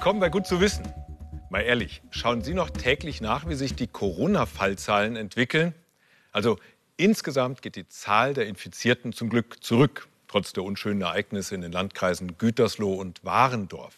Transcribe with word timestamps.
Willkommen 0.00 0.20
bei 0.20 0.30
Gut 0.30 0.46
zu 0.46 0.62
wissen. 0.62 0.88
Mal 1.50 1.60
ehrlich, 1.60 2.00
schauen 2.10 2.40
Sie 2.40 2.54
noch 2.54 2.70
täglich 2.70 3.20
nach, 3.20 3.46
wie 3.50 3.54
sich 3.54 3.74
die 3.74 3.86
Corona-Fallzahlen 3.86 5.14
entwickeln? 5.14 5.74
Also 6.32 6.56
insgesamt 6.96 7.60
geht 7.60 7.76
die 7.76 7.86
Zahl 7.86 8.32
der 8.32 8.46
Infizierten 8.46 9.12
zum 9.12 9.28
Glück 9.28 9.62
zurück, 9.62 10.08
trotz 10.26 10.54
der 10.54 10.64
unschönen 10.64 11.02
Ereignisse 11.02 11.54
in 11.54 11.60
den 11.60 11.70
Landkreisen 11.70 12.38
Gütersloh 12.38 12.94
und 12.94 13.22
Warendorf. 13.26 13.94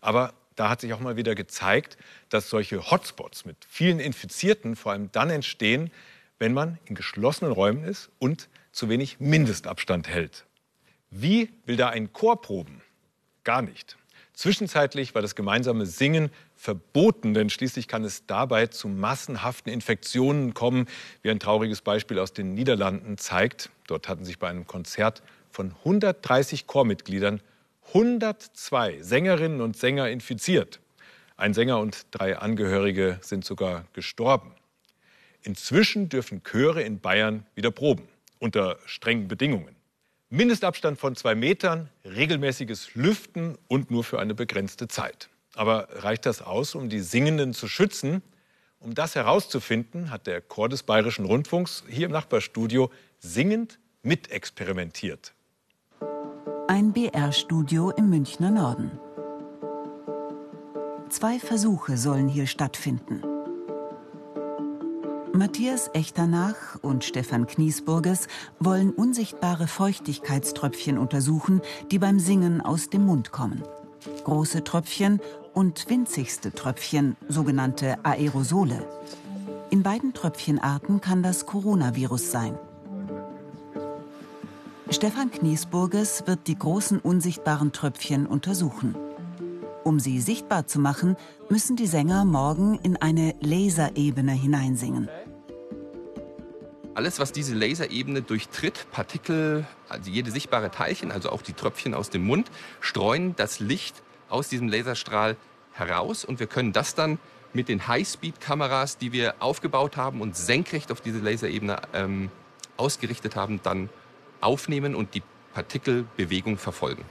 Aber 0.00 0.32
da 0.56 0.70
hat 0.70 0.80
sich 0.80 0.94
auch 0.94 1.00
mal 1.00 1.16
wieder 1.16 1.34
gezeigt, 1.34 1.98
dass 2.30 2.48
solche 2.48 2.90
Hotspots 2.90 3.44
mit 3.44 3.58
vielen 3.68 4.00
Infizierten 4.00 4.76
vor 4.76 4.92
allem 4.92 5.12
dann 5.12 5.28
entstehen, 5.28 5.90
wenn 6.38 6.54
man 6.54 6.78
in 6.86 6.94
geschlossenen 6.94 7.52
Räumen 7.52 7.84
ist 7.84 8.08
und 8.18 8.48
zu 8.72 8.88
wenig 8.88 9.20
Mindestabstand 9.20 10.08
hält. 10.08 10.46
Wie 11.10 11.50
will 11.66 11.76
da 11.76 11.90
ein 11.90 12.14
Chor 12.14 12.40
proben? 12.40 12.80
Gar 13.44 13.60
nicht. 13.60 13.98
Zwischenzeitlich 14.34 15.14
war 15.14 15.22
das 15.22 15.36
gemeinsame 15.36 15.86
Singen 15.86 16.28
verboten, 16.56 17.34
denn 17.34 17.50
schließlich 17.50 17.86
kann 17.86 18.02
es 18.02 18.26
dabei 18.26 18.66
zu 18.66 18.88
massenhaften 18.88 19.72
Infektionen 19.72 20.54
kommen, 20.54 20.86
wie 21.22 21.30
ein 21.30 21.38
trauriges 21.38 21.82
Beispiel 21.82 22.18
aus 22.18 22.32
den 22.32 22.52
Niederlanden 22.52 23.16
zeigt. 23.16 23.70
Dort 23.86 24.08
hatten 24.08 24.24
sich 24.24 24.40
bei 24.40 24.48
einem 24.48 24.66
Konzert 24.66 25.22
von 25.50 25.70
130 25.84 26.66
Chormitgliedern 26.66 27.40
102 27.88 29.02
Sängerinnen 29.02 29.60
und 29.60 29.76
Sänger 29.76 30.10
infiziert. 30.10 30.80
Ein 31.36 31.54
Sänger 31.54 31.78
und 31.78 32.06
drei 32.10 32.36
Angehörige 32.36 33.18
sind 33.20 33.44
sogar 33.44 33.84
gestorben. 33.92 34.52
Inzwischen 35.42 36.08
dürfen 36.08 36.42
Chöre 36.42 36.82
in 36.82 36.98
Bayern 36.98 37.46
wieder 37.54 37.70
proben, 37.70 38.08
unter 38.40 38.78
strengen 38.86 39.28
Bedingungen. 39.28 39.73
Mindestabstand 40.34 40.98
von 40.98 41.14
zwei 41.14 41.36
Metern, 41.36 41.90
regelmäßiges 42.04 42.96
Lüften 42.96 43.56
und 43.68 43.92
nur 43.92 44.02
für 44.02 44.18
eine 44.18 44.34
begrenzte 44.34 44.88
Zeit. 44.88 45.28
Aber 45.54 45.86
reicht 46.02 46.26
das 46.26 46.42
aus, 46.42 46.74
um 46.74 46.88
die 46.88 46.98
Singenden 46.98 47.54
zu 47.54 47.68
schützen? 47.68 48.20
Um 48.80 48.96
das 48.96 49.14
herauszufinden, 49.14 50.10
hat 50.10 50.26
der 50.26 50.40
Chor 50.40 50.68
des 50.68 50.82
Bayerischen 50.82 51.24
Rundfunks 51.24 51.84
hier 51.88 52.06
im 52.06 52.12
Nachbarstudio 52.12 52.90
singend 53.20 53.78
mitexperimentiert. 54.02 55.34
Ein 56.66 56.92
BR-Studio 56.92 57.90
im 57.90 58.10
Münchner 58.10 58.50
Norden. 58.50 58.90
Zwei 61.10 61.38
Versuche 61.38 61.96
sollen 61.96 62.26
hier 62.26 62.48
stattfinden. 62.48 63.22
Matthias 65.36 65.90
Echternach 65.94 66.78
und 66.80 67.02
Stefan 67.02 67.48
Kniesburges 67.48 68.28
wollen 68.60 68.92
unsichtbare 68.92 69.66
Feuchtigkeitströpfchen 69.66 70.96
untersuchen, 70.96 71.60
die 71.90 71.98
beim 71.98 72.20
Singen 72.20 72.60
aus 72.60 72.88
dem 72.88 73.04
Mund 73.04 73.32
kommen. 73.32 73.64
Große 74.22 74.62
Tröpfchen 74.62 75.20
und 75.52 75.90
winzigste 75.90 76.52
Tröpfchen, 76.52 77.16
sogenannte 77.28 77.96
Aerosole. 78.04 78.86
In 79.70 79.82
beiden 79.82 80.12
Tröpfchenarten 80.12 81.00
kann 81.00 81.24
das 81.24 81.46
Coronavirus 81.46 82.30
sein. 82.30 82.56
Stefan 84.88 85.32
Kniesburges 85.32 86.28
wird 86.28 86.46
die 86.46 86.56
großen 86.56 87.00
unsichtbaren 87.00 87.72
Tröpfchen 87.72 88.28
untersuchen. 88.28 88.94
Um 89.82 89.98
sie 89.98 90.20
sichtbar 90.20 90.68
zu 90.68 90.78
machen, 90.78 91.16
müssen 91.50 91.74
die 91.74 91.88
Sänger 91.88 92.24
morgen 92.24 92.78
in 92.84 92.96
eine 92.96 93.34
Laserebene 93.40 94.32
hineinsingen. 94.32 95.08
Alles, 96.94 97.18
was 97.18 97.32
diese 97.32 97.54
Laserebene 97.54 98.22
durchtritt, 98.22 98.86
Partikel, 98.92 99.66
also 99.88 100.10
jede 100.10 100.30
sichtbare 100.30 100.70
Teilchen, 100.70 101.10
also 101.10 101.30
auch 101.30 101.42
die 101.42 101.52
Tröpfchen 101.52 101.92
aus 101.92 102.08
dem 102.08 102.24
Mund, 102.24 102.50
streuen 102.80 103.34
das 103.34 103.58
Licht 103.58 104.02
aus 104.28 104.48
diesem 104.48 104.68
Laserstrahl 104.68 105.36
heraus 105.72 106.24
und 106.24 106.38
wir 106.38 106.46
können 106.46 106.72
das 106.72 106.94
dann 106.94 107.18
mit 107.52 107.68
den 107.68 107.88
Highspeed-Kameras, 107.88 108.96
die 108.98 109.12
wir 109.12 109.34
aufgebaut 109.40 109.96
haben 109.96 110.20
und 110.20 110.36
senkrecht 110.36 110.92
auf 110.92 111.00
diese 111.00 111.18
Laserebene 111.18 111.80
ähm, 111.94 112.30
ausgerichtet 112.76 113.34
haben, 113.34 113.58
dann 113.64 113.88
aufnehmen 114.40 114.94
und 114.94 115.14
die 115.14 115.22
Partikelbewegung 115.52 116.58
verfolgen. 116.58 117.04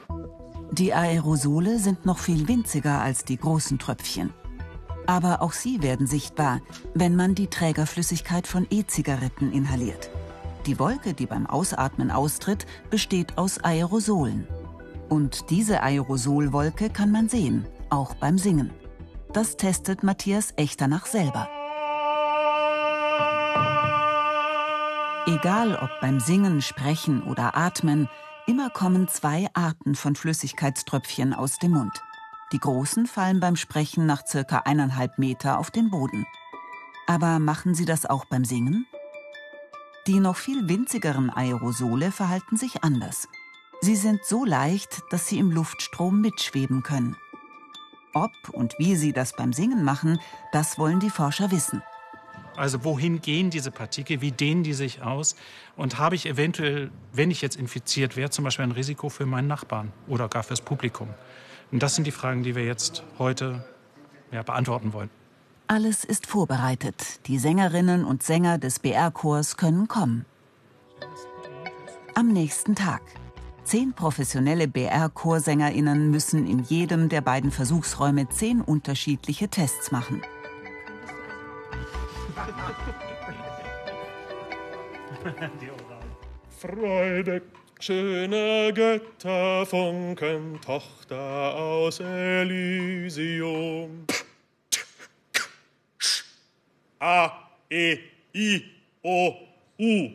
Die 0.71 0.93
Aerosole 0.93 1.79
sind 1.79 2.05
noch 2.05 2.19
viel 2.19 2.47
winziger 2.47 3.01
als 3.01 3.25
die 3.25 3.37
großen 3.37 3.79
Tröpfchen. 3.79 4.33
Aber 5.05 5.41
auch 5.41 5.53
sie 5.53 5.81
werden 5.81 6.07
sichtbar, 6.07 6.61
wenn 6.93 7.15
man 7.15 7.35
die 7.35 7.47
Trägerflüssigkeit 7.47 8.47
von 8.47 8.67
E-Zigaretten 8.69 9.51
inhaliert. 9.51 10.09
Die 10.65 10.79
Wolke, 10.79 11.13
die 11.13 11.25
beim 11.25 11.45
Ausatmen 11.45 12.09
austritt, 12.09 12.65
besteht 12.89 13.37
aus 13.37 13.59
Aerosolen. 13.63 14.47
Und 15.09 15.49
diese 15.49 15.83
Aerosolwolke 15.83 16.89
kann 16.89 17.11
man 17.11 17.27
sehen, 17.27 17.65
auch 17.89 18.15
beim 18.15 18.37
Singen. 18.37 18.71
Das 19.33 19.57
testet 19.57 20.03
Matthias 20.03 20.53
Echternach 20.55 21.05
selber. 21.05 21.49
Egal 25.25 25.75
ob 25.81 25.89
beim 26.01 26.19
Singen, 26.19 26.61
Sprechen 26.61 27.23
oder 27.23 27.57
Atmen, 27.57 28.09
immer 28.45 28.69
kommen 28.69 29.07
zwei 29.07 29.47
Arten 29.53 29.95
von 29.95 30.15
Flüssigkeitströpfchen 30.15 31.33
aus 31.33 31.59
dem 31.59 31.71
Mund. 31.71 32.01
Die 32.53 32.59
großen 32.59 33.07
fallen 33.07 33.39
beim 33.39 33.55
Sprechen 33.55 34.05
nach 34.05 34.27
circa 34.27 34.59
eineinhalb 34.59 35.17
Meter 35.17 35.57
auf 35.57 35.71
den 35.71 35.89
Boden. 35.89 36.27
Aber 37.07 37.39
machen 37.39 37.73
sie 37.73 37.85
das 37.85 38.05
auch 38.05 38.25
beim 38.25 38.45
Singen? 38.45 38.85
Die 40.05 40.19
noch 40.19 40.35
viel 40.35 40.69
winzigeren 40.69 41.31
Aerosole 41.31 42.11
verhalten 42.11 42.55
sich 42.55 42.83
anders. 42.83 43.27
Sie 43.81 43.95
sind 43.95 44.23
so 44.23 44.45
leicht, 44.45 45.01
dass 45.09 45.27
sie 45.27 45.39
im 45.39 45.49
Luftstrom 45.49 46.21
mitschweben 46.21 46.83
können. 46.83 47.17
Ob 48.13 48.31
und 48.51 48.75
wie 48.77 48.95
sie 48.95 49.13
das 49.13 49.35
beim 49.35 49.51
Singen 49.51 49.83
machen, 49.83 50.19
das 50.51 50.77
wollen 50.77 50.99
die 50.99 51.09
Forscher 51.09 51.49
wissen. 51.49 51.81
Also 52.55 52.83
wohin 52.83 53.19
gehen 53.19 53.49
diese 53.49 53.71
Partikel, 53.71 54.21
wie 54.21 54.31
dehnen 54.31 54.61
die 54.61 54.73
sich 54.73 55.01
aus 55.01 55.35
und 55.75 55.97
habe 55.97 56.13
ich 56.13 56.27
eventuell, 56.27 56.91
wenn 57.11 57.31
ich 57.31 57.41
jetzt 57.41 57.55
infiziert 57.55 58.15
wäre, 58.15 58.29
zum 58.29 58.43
Beispiel 58.43 58.65
ein 58.65 58.71
Risiko 58.71 59.09
für 59.09 59.25
meinen 59.25 59.47
Nachbarn 59.47 59.91
oder 60.07 60.29
gar 60.29 60.43
fürs 60.43 60.61
Publikum? 60.61 61.09
Und 61.73 61.81
das 61.81 61.95
sind 61.95 62.05
die 62.05 62.11
Fragen, 62.11 62.43
die 62.43 62.55
wir 62.55 62.63
jetzt 62.63 63.03
heute 63.17 63.65
ja, 64.31 64.43
beantworten 64.43 64.93
wollen. 64.93 65.09
Alles 65.65 66.05
ist 66.05 66.27
vorbereitet. 66.27 67.25
Die 67.25 67.39
Sängerinnen 67.39 68.05
und 68.05 68.21
Sänger 68.21 68.59
des 68.59 68.77
BR-Chors 68.77 69.57
können 69.57 69.87
kommen. 69.87 70.25
Am 72.13 72.27
nächsten 72.27 72.75
Tag. 72.75 73.01
Zehn 73.63 73.93
professionelle 73.93 74.67
BR-Chorsänger*innen 74.67 76.11
müssen 76.11 76.45
in 76.45 76.59
jedem 76.59 77.09
der 77.09 77.21
beiden 77.21 77.49
Versuchsräume 77.49 78.29
zehn 78.29 78.61
unterschiedliche 78.61 79.47
Tests 79.47 79.91
machen. 79.91 80.21
Freude, 86.59 87.41
schöne 87.83 88.71
Götterfunken, 88.73 90.61
Tochter 90.61 91.53
aus 91.53 91.99
Elysium. 91.99 94.05
A, 96.99 97.29
E, 97.69 97.97
I, 98.33 98.63
O, 99.01 99.33
U. 99.77 100.11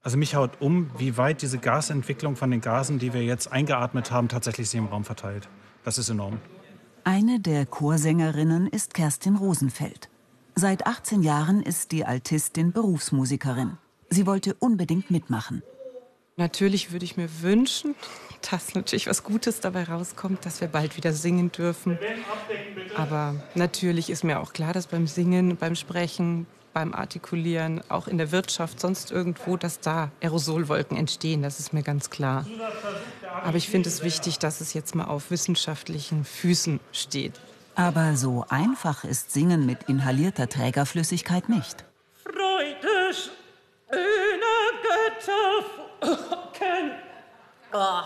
Also 0.00 0.16
mich 0.16 0.34
haut 0.34 0.52
um, 0.60 0.90
wie 0.96 1.18
weit 1.18 1.42
diese 1.42 1.58
Gasentwicklung 1.58 2.36
von 2.36 2.50
den 2.50 2.62
Gasen, 2.62 2.98
die 2.98 3.12
wir 3.12 3.22
jetzt 3.22 3.52
eingeatmet 3.52 4.10
haben, 4.10 4.28
tatsächlich 4.28 4.70
sich 4.70 4.78
im 4.78 4.86
Raum 4.86 5.04
verteilt. 5.04 5.46
Das 5.86 5.98
ist 5.98 6.08
enorm. 6.08 6.40
Eine 7.04 7.38
der 7.38 7.64
Chorsängerinnen 7.64 8.66
ist 8.66 8.92
Kerstin 8.92 9.36
Rosenfeld. 9.36 10.08
Seit 10.56 10.84
18 10.84 11.22
Jahren 11.22 11.62
ist 11.62 11.92
die 11.92 12.04
Altistin 12.04 12.72
Berufsmusikerin. 12.72 13.78
Sie 14.10 14.26
wollte 14.26 14.54
unbedingt 14.54 15.12
mitmachen. 15.12 15.62
Natürlich 16.36 16.90
würde 16.90 17.04
ich 17.04 17.16
mir 17.16 17.28
wünschen, 17.40 17.94
dass 18.50 18.74
natürlich 18.74 19.06
was 19.06 19.22
Gutes 19.22 19.60
dabei 19.60 19.84
rauskommt, 19.84 20.44
dass 20.44 20.60
wir 20.60 20.66
bald 20.66 20.96
wieder 20.96 21.12
singen 21.12 21.52
dürfen. 21.52 22.00
Aber 22.96 23.36
natürlich 23.54 24.10
ist 24.10 24.24
mir 24.24 24.40
auch 24.40 24.52
klar, 24.52 24.72
dass 24.72 24.88
beim 24.88 25.06
Singen, 25.06 25.56
beim 25.56 25.76
Sprechen, 25.76 26.48
beim 26.76 26.92
Artikulieren, 26.92 27.80
auch 27.88 28.06
in 28.06 28.18
der 28.18 28.32
Wirtschaft, 28.32 28.80
sonst 28.80 29.10
irgendwo, 29.10 29.56
dass 29.56 29.80
da 29.80 30.10
Aerosolwolken 30.22 30.94
entstehen. 30.98 31.40
Das 31.40 31.58
ist 31.58 31.72
mir 31.72 31.82
ganz 31.82 32.10
klar. 32.10 32.44
Aber 33.42 33.56
ich 33.56 33.70
finde 33.70 33.88
es 33.88 34.02
wichtig, 34.02 34.38
dass 34.38 34.60
es 34.60 34.74
jetzt 34.74 34.94
mal 34.94 35.06
auf 35.06 35.30
wissenschaftlichen 35.30 36.26
Füßen 36.26 36.78
steht. 36.92 37.32
Aber 37.76 38.14
so 38.14 38.44
einfach 38.50 39.04
ist 39.04 39.32
Singen 39.32 39.64
mit 39.64 39.84
inhalierter 39.84 40.50
Trägerflüssigkeit 40.50 41.48
nicht. 41.48 41.86
Freude, 42.22 43.14
schöne 43.14 44.52
Götterfunken. 45.96 46.90
Oh. 47.72 48.02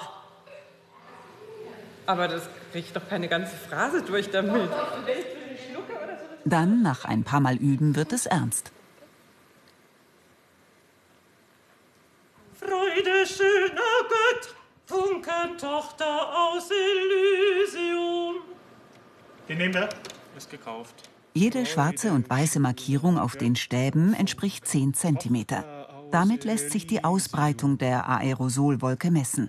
Aber 2.07 2.29
das 2.29 2.49
kriegt 2.71 2.95
doch 2.95 3.09
keine 3.09 3.27
ganze 3.27 3.57
Phrase 3.57 4.03
durch 4.03 4.31
damit. 4.31 4.71
Dann, 6.45 6.83
nach 6.83 7.05
ein 7.05 7.25
paar 7.25 7.41
Mal 7.41 7.57
üben, 7.57 7.97
wird 7.97 8.13
es 8.13 8.27
ernst. 8.27 8.73
Freude 12.55 13.27
schöner 13.27 13.81
Gott, 14.09 14.55
Funkentochter 14.87 16.29
aus 16.35 16.71
Elysium. 16.71 18.37
Den 19.49 19.59
nehmen 19.59 19.75
wir. 19.75 19.89
Ist 20.37 20.51
gekauft. 20.51 21.11
Jede 21.35 21.65
schwarze 21.65 22.13
und 22.13 22.29
weiße 22.29 22.59
Markierung 22.59 23.19
auf 23.19 23.37
den 23.37 23.55
Stäben 23.55 24.15
entspricht 24.15 24.67
10 24.67 24.95
cm. 24.95 25.47
Damit 26.11 26.45
lässt 26.45 26.71
sich 26.71 26.87
die 26.87 27.05
Ausbreitung 27.05 27.79
der 27.79 28.09
Aerosolwolke 28.09 29.11
messen. 29.11 29.49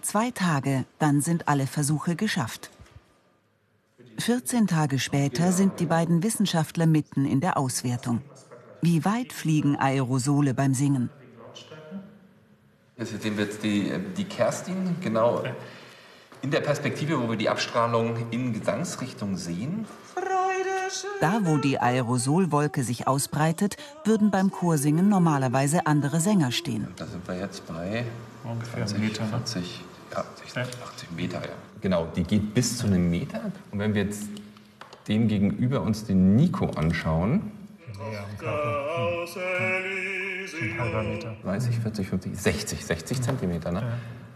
Zwei 0.00 0.30
Tage, 0.30 0.86
dann 0.98 1.20
sind 1.20 1.48
alle 1.48 1.66
Versuche 1.66 2.16
geschafft. 2.16 2.70
14 4.18 4.66
Tage 4.66 4.98
später 4.98 5.52
sind 5.52 5.80
die 5.80 5.86
beiden 5.86 6.22
Wissenschaftler 6.22 6.86
mitten 6.86 7.24
in 7.24 7.40
der 7.40 7.56
Auswertung. 7.56 8.22
Wie 8.80 9.04
weit 9.04 9.32
fliegen 9.32 9.76
Aerosole 9.76 10.54
beim 10.54 10.74
Singen? 10.74 11.10
Jetzt 12.96 13.22
sehen 13.22 13.36
wir 13.36 13.44
jetzt 13.44 13.62
die, 13.62 13.90
äh, 13.90 14.00
die 14.16 14.24
Kerstin, 14.24 14.96
genau 15.00 15.42
in 16.42 16.50
der 16.50 16.60
Perspektive, 16.60 17.20
wo 17.20 17.30
wir 17.30 17.36
die 17.36 17.48
Abstrahlung 17.48 18.30
in 18.30 18.52
Gesangsrichtung 18.52 19.38
sehen. 19.38 19.86
Da, 21.20 21.40
wo 21.42 21.56
die 21.56 21.80
Aerosolwolke 21.80 22.84
sich 22.84 23.08
ausbreitet, 23.08 23.78
würden 24.04 24.30
beim 24.30 24.50
Chorsingen 24.50 25.08
normalerweise 25.08 25.86
andere 25.86 26.20
Sänger 26.20 26.52
stehen. 26.52 26.88
Da 26.96 27.06
sind 27.06 27.26
wir 27.26 27.38
jetzt 27.38 27.66
bei 27.66 28.04
ungefähr 28.44 28.86
20, 28.86 28.98
Meter. 28.98 29.24
Ne? 29.24 29.30
40. 29.30 29.84
Ja, 30.14 30.24
60, 30.36 30.82
80 30.82 31.10
Meter, 31.16 31.40
ja. 31.40 31.52
Genau, 31.80 32.06
die 32.14 32.22
geht 32.22 32.54
bis 32.54 32.78
zu 32.78 32.86
einem 32.86 33.10
Meter. 33.10 33.40
Und 33.70 33.78
wenn 33.78 33.94
wir 33.94 34.04
jetzt 34.04 34.28
den 35.08 35.28
gegenüber 35.28 35.82
uns 35.82 36.04
den 36.04 36.36
Nico 36.36 36.66
anschauen. 36.70 37.52
Ja, 38.12 38.24
Meter. 41.02 41.36
30, 41.42 41.78
40, 41.78 42.08
50, 42.08 42.36
60, 42.36 42.86
60 42.86 43.22
Zentimeter. 43.22 43.72
Ne? 43.72 43.80
Ja. 43.80 43.86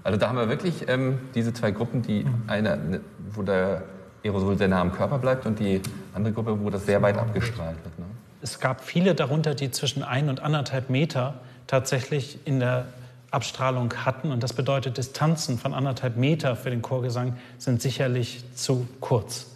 Also 0.04 0.19
da 0.19 0.28
haben 0.28 0.38
wir 0.38 0.48
wirklich 0.48 0.88
ähm, 0.88 1.19
diese 1.34 1.52
zwei 1.52 1.70
Gruppen, 1.70 2.02
die 2.02 2.25
mhm. 2.25 2.42
eine, 2.46 2.76
ne, 2.76 3.00
wo 3.30 3.42
der 3.42 3.82
Aerosol 4.25 4.56
sehr 4.58 4.69
nah 4.69 4.80
am 4.80 4.92
Körper 4.92 5.19
bleibt 5.19 5.46
und 5.46 5.58
die 5.58 5.80
andere 6.14 6.32
Gruppe, 6.32 6.58
wo 6.60 6.70
das 6.70 6.86
sehr 6.86 7.02
weit 7.02 7.19
abgestrahlt 7.19 7.76
wird. 7.84 7.98
Ne? 7.98 8.06
Es 8.40 8.60
gab 8.60 8.84
viele 8.84 9.14
darunter, 9.14 9.54
die 9.54 9.70
zwischen 9.70 10.02
ein 10.02 10.28
und 10.28 10.40
anderthalb 10.40 10.90
Meter 10.90 11.40
tatsächlich 11.66 12.38
in 12.46 12.60
der 12.60 12.86
Abstrahlung 13.30 13.92
hatten. 14.04 14.30
Und 14.30 14.42
das 14.42 14.52
bedeutet, 14.52 14.96
Distanzen 14.96 15.58
von 15.58 15.75
anderthalb 15.75 16.16
Meter 16.16 16.56
für 16.56 16.70
den 16.70 16.82
Chorgesang 16.82 17.36
sind 17.58 17.82
sicherlich 17.82 18.44
zu 18.54 18.86
kurz. 19.00 19.46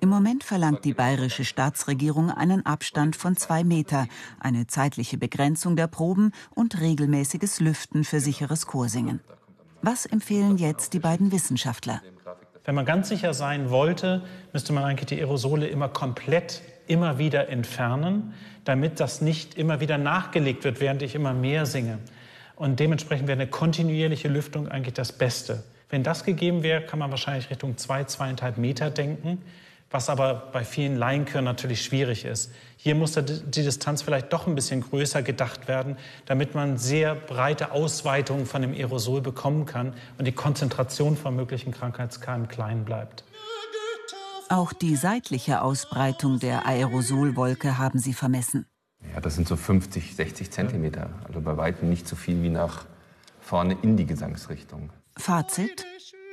Im 0.00 0.10
Moment 0.10 0.44
verlangt 0.44 0.84
die 0.84 0.94
bayerische 0.94 1.44
Staatsregierung 1.44 2.30
einen 2.30 2.64
Abstand 2.64 3.16
von 3.16 3.36
zwei 3.36 3.64
Meter, 3.64 4.06
eine 4.38 4.68
zeitliche 4.68 5.18
Begrenzung 5.18 5.74
der 5.74 5.88
Proben 5.88 6.32
und 6.54 6.80
regelmäßiges 6.80 7.58
Lüften 7.58 8.04
für 8.04 8.20
sicheres 8.20 8.66
Chorsingen. 8.66 9.20
Was 9.82 10.06
empfehlen 10.06 10.56
jetzt 10.56 10.92
die 10.92 11.00
beiden 11.00 11.32
Wissenschaftler? 11.32 12.00
Wenn 12.64 12.74
man 12.74 12.84
ganz 12.84 13.08
sicher 13.08 13.34
sein 13.34 13.70
wollte, 13.70 14.22
müsste 14.52 14.72
man 14.72 14.84
eigentlich 14.84 15.06
die 15.06 15.18
Aerosole 15.18 15.66
immer 15.66 15.88
komplett 15.88 16.62
immer 16.86 17.18
wieder 17.18 17.48
entfernen, 17.48 18.34
damit 18.64 19.00
das 19.00 19.20
nicht 19.20 19.56
immer 19.56 19.80
wieder 19.80 19.98
nachgelegt 19.98 20.64
wird, 20.64 20.80
während 20.80 21.02
ich 21.02 21.14
immer 21.14 21.34
mehr 21.34 21.66
singe. 21.66 21.98
Und 22.58 22.80
dementsprechend 22.80 23.28
wäre 23.28 23.40
eine 23.40 23.48
kontinuierliche 23.48 24.26
Lüftung 24.26 24.66
eigentlich 24.66 24.94
das 24.94 25.12
Beste. 25.12 25.62
Wenn 25.90 26.02
das 26.02 26.24
gegeben 26.24 26.64
wäre, 26.64 26.82
kann 26.82 26.98
man 26.98 27.10
wahrscheinlich 27.12 27.50
Richtung 27.50 27.76
zwei, 27.78 28.02
zweieinhalb 28.02 28.58
Meter 28.58 28.90
denken, 28.90 29.40
was 29.92 30.10
aber 30.10 30.50
bei 30.52 30.64
vielen 30.64 30.96
Laienchören 30.96 31.44
natürlich 31.44 31.82
schwierig 31.82 32.24
ist. 32.24 32.50
Hier 32.76 32.96
muss 32.96 33.12
die 33.12 33.62
Distanz 33.62 34.02
vielleicht 34.02 34.32
doch 34.32 34.48
ein 34.48 34.56
bisschen 34.56 34.80
größer 34.80 35.22
gedacht 35.22 35.68
werden, 35.68 35.96
damit 36.26 36.56
man 36.56 36.78
sehr 36.78 37.14
breite 37.14 37.70
Ausweitungen 37.70 38.44
von 38.44 38.60
dem 38.60 38.72
Aerosol 38.72 39.20
bekommen 39.20 39.64
kann 39.64 39.94
und 40.18 40.24
die 40.24 40.32
Konzentration 40.32 41.16
von 41.16 41.36
möglichen 41.36 41.70
Krankheitskeimen 41.70 42.48
klein 42.48 42.84
bleibt. 42.84 43.22
Auch 44.48 44.72
die 44.72 44.96
seitliche 44.96 45.62
Ausbreitung 45.62 46.40
der 46.40 46.66
Aerosolwolke 46.66 47.78
haben 47.78 48.00
sie 48.00 48.14
vermessen. 48.14 48.66
Ja, 49.12 49.20
das 49.20 49.34
sind 49.34 49.48
so 49.48 49.56
50, 49.56 50.14
60 50.14 50.50
Zentimeter. 50.50 51.10
Also 51.26 51.40
bei 51.40 51.56
weitem 51.56 51.88
nicht 51.88 52.06
so 52.06 52.16
viel 52.16 52.42
wie 52.42 52.50
nach 52.50 52.84
vorne 53.40 53.76
in 53.82 53.96
die 53.96 54.06
Gesangsrichtung. 54.06 54.90
Fazit: 55.16 55.84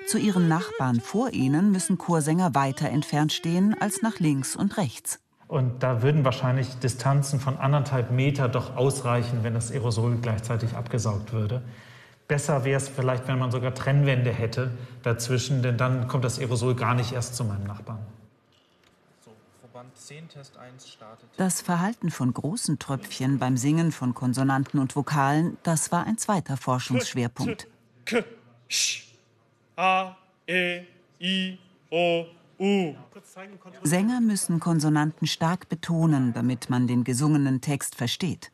Zu 0.08 0.18
ihren 0.20 0.48
Nachbarn 0.48 1.02
vor 1.02 1.32
ihnen 1.32 1.72
müssen 1.72 1.98
Chorsänger 1.98 2.54
weiter 2.54 2.90
entfernt 2.90 3.34
stehen 3.34 3.76
als 3.80 4.02
nach 4.02 4.20
links 4.20 4.56
und 4.56 4.78
rechts. 4.78 5.20
Und 5.48 5.84
da 5.84 6.02
würden 6.02 6.26
wahrscheinlich 6.26 6.76
Distanzen 6.80 7.40
von 7.40 7.58
anderthalb 7.58 8.12
Meter 8.12 8.50
doch 8.50 8.76
ausreichen, 8.76 9.40
wenn 9.44 9.54
das 9.54 9.72
Aerosol 9.72 10.18
gleichzeitig 10.22 10.76
abgesaugt 10.76 11.34
würde. 11.34 11.62
Besser 12.28 12.66
wäre 12.66 12.78
es 12.78 12.90
vielleicht, 12.90 13.28
wenn 13.28 13.38
man 13.38 13.52
sogar 13.52 13.76
Trennwände 13.76 14.32
hätte 14.32 14.72
dazwischen, 15.04 15.62
denn 15.62 15.78
dann 15.78 16.08
kommt 16.08 16.26
das 16.26 16.40
Aerosol 16.40 16.74
gar 16.74 16.96
nicht 16.96 17.14
erst 17.14 17.36
zu 17.36 17.44
meinem 17.44 17.66
Nachbarn. 17.66 18.00
Das 21.38 21.62
Verhalten 21.62 22.12
von 22.12 22.34
großen 22.34 22.80
Tröpfchen 22.80 23.40
beim 23.40 23.58
Singen 23.58 23.92
von 23.92 24.14
Konsonanten 24.14 24.80
und 24.80 24.96
Vokalen, 24.96 25.58
das 25.64 25.92
war 25.92 26.06
ein 26.06 26.18
zweiter 26.18 26.58
Forschungsschwerpunkt. 26.58 27.68
K, 28.06 28.24
Sch, 28.68 29.14
A, 29.76 30.16
E, 30.48 30.82
I, 31.20 31.58
O, 31.90 32.26
U. 32.60 32.96
Sänger 33.84 34.22
müssen 34.22 34.60
Konsonanten 34.60 35.28
stark 35.28 35.70
betonen, 35.70 36.34
damit 36.34 36.70
man 36.70 36.88
den 36.88 37.04
gesungenen 37.04 37.62
Text 37.62 37.96
versteht. 37.96 38.52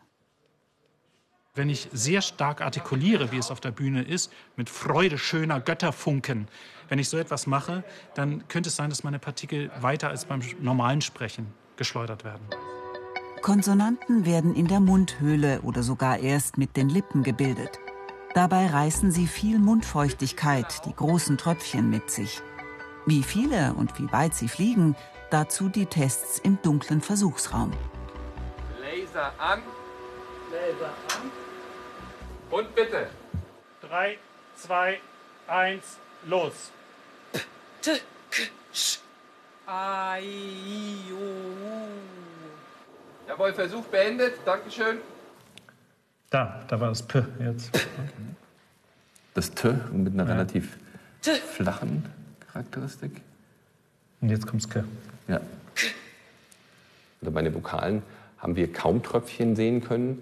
Wenn 1.54 1.70
ich 1.70 1.90
sehr 1.92 2.22
stark 2.22 2.62
artikuliere, 2.62 3.34
wie 3.34 3.38
es 3.38 3.52
auf 3.52 3.60
der 3.60 3.72
Bühne 3.72 4.04
ist, 4.04 4.32
mit 4.56 4.70
Freude 4.70 5.18
schöner 5.18 5.60
Götterfunken, 5.60 6.48
wenn 6.88 6.98
ich 6.98 7.10
so 7.10 7.18
etwas 7.18 7.46
mache, 7.46 7.84
dann 8.16 8.48
könnte 8.48 8.70
es 8.70 8.78
sein, 8.78 8.90
dass 8.90 9.04
meine 9.04 9.20
Partikel 9.20 9.70
weiter 9.82 10.08
als 10.08 10.24
beim 10.24 10.40
normalen 10.62 11.02
Sprechen 11.02 11.54
geschleudert 11.76 12.24
werden. 12.24 12.46
Konsonanten 13.42 14.26
werden 14.26 14.56
in 14.56 14.70
der 14.70 14.80
Mundhöhle 14.80 15.60
oder 15.64 15.84
sogar 15.84 16.20
erst 16.20 16.58
mit 16.58 16.78
den 16.78 16.88
Lippen 16.88 17.22
gebildet. 17.22 17.80
Dabei 18.34 18.68
reißen 18.68 19.12
sie 19.12 19.28
viel 19.28 19.60
Mundfeuchtigkeit, 19.60 20.86
die 20.86 20.96
großen 20.96 21.38
Tröpfchen, 21.38 21.90
mit 21.90 22.12
sich. 22.12 22.40
Wie 23.06 23.24
viele 23.24 23.74
und 23.74 24.00
wie 24.00 24.10
weit 24.14 24.36
sie 24.36 24.48
fliegen, 24.48 24.96
dazu 25.32 25.68
die 25.68 25.86
Tests 25.86 26.40
im 26.40 26.60
dunklen 26.62 27.02
Versuchsraum. 27.02 27.74
Laser 28.80 29.34
an. 29.38 29.60
Und 32.50 32.76
bitte. 32.76 33.08
Drei, 33.82 34.18
zwei, 34.56 35.00
eins, 35.48 35.98
los. 36.26 36.72
Ai, 39.66 40.24
i, 40.24 41.14
o, 41.14 41.16
u. 41.16 41.88
Jawohl, 43.28 43.54
Versuch 43.54 43.86
beendet. 43.86 44.34
Dankeschön. 44.46 44.98
Da, 46.30 46.64
da 46.68 46.80
war 46.80 46.90
das 46.90 47.04
P 47.04 47.24
jetzt. 47.40 47.72
Das 49.34 49.52
T 49.52 49.74
mit 49.94 50.14
einer 50.14 50.28
relativ 50.28 50.78
flachen 51.22 52.06
Charakteristik. 52.52 53.22
Und 54.20 54.30
jetzt 54.30 54.46
kommt's 54.46 54.70
K. 54.70 54.84
Ja. 55.28 55.40
Also 57.22 57.32
bei 57.32 57.42
den 57.42 57.54
Vokalen 57.54 58.04
haben 58.40 58.56
wir 58.56 58.72
kaum 58.72 59.02
Tröpfchen 59.04 59.56
sehen 59.56 59.82
können, 59.82 60.22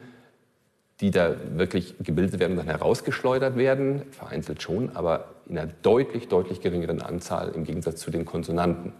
die 1.01 1.11
da 1.11 1.35
wirklich 1.57 1.95
gebildet 1.99 2.39
werden 2.39 2.53
und 2.53 2.57
dann 2.57 2.67
herausgeschleudert 2.67 3.55
werden. 3.55 4.03
Vereinzelt 4.11 4.61
schon, 4.61 4.95
aber 4.95 5.29
in 5.47 5.57
einer 5.57 5.71
deutlich, 5.81 6.27
deutlich 6.27 6.61
geringeren 6.61 7.01
Anzahl 7.01 7.49
im 7.49 7.63
Gegensatz 7.63 8.01
zu 8.01 8.11
den 8.11 8.25
Konsonanten. 8.25 8.93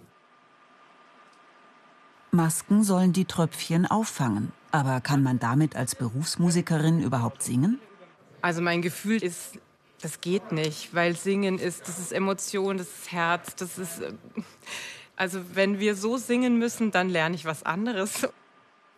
Masken 2.32 2.84
sollen 2.84 3.12
die 3.12 3.25
Tröpfchen 3.25 3.86
auffangen. 3.86 4.51
Aber 4.72 5.01
kann 5.01 5.24
man 5.24 5.39
damit 5.39 5.75
als 5.75 5.96
Berufsmusikerin 5.96 7.01
überhaupt 7.01 7.41
singen? 7.41 7.79
Also 8.41 8.62
mein 8.62 8.82
Gefühl 8.82 9.24
ist, 9.24 9.58
das 10.01 10.22
geht 10.22 10.51
nicht, 10.51 10.94
weil 10.94 11.15
Singen 11.15 11.58
ist, 11.58 11.88
das 11.88 11.98
ist 12.00 12.13
Emotion, 12.13 12.77
das 12.77 12.88
ist 12.88 13.12
Herz, 13.12 13.56
das 13.56 13.77
ist. 13.77 14.01
äh, 14.01 14.13
Also 15.15 15.41
wenn 15.53 15.79
wir 15.79 15.96
so 15.96 16.18
singen 16.18 16.58
müssen, 16.60 16.91
dann 16.91 17.10
lerne 17.10 17.36
ich 17.36 17.46
was 17.46 17.63
anderes. 17.63 18.29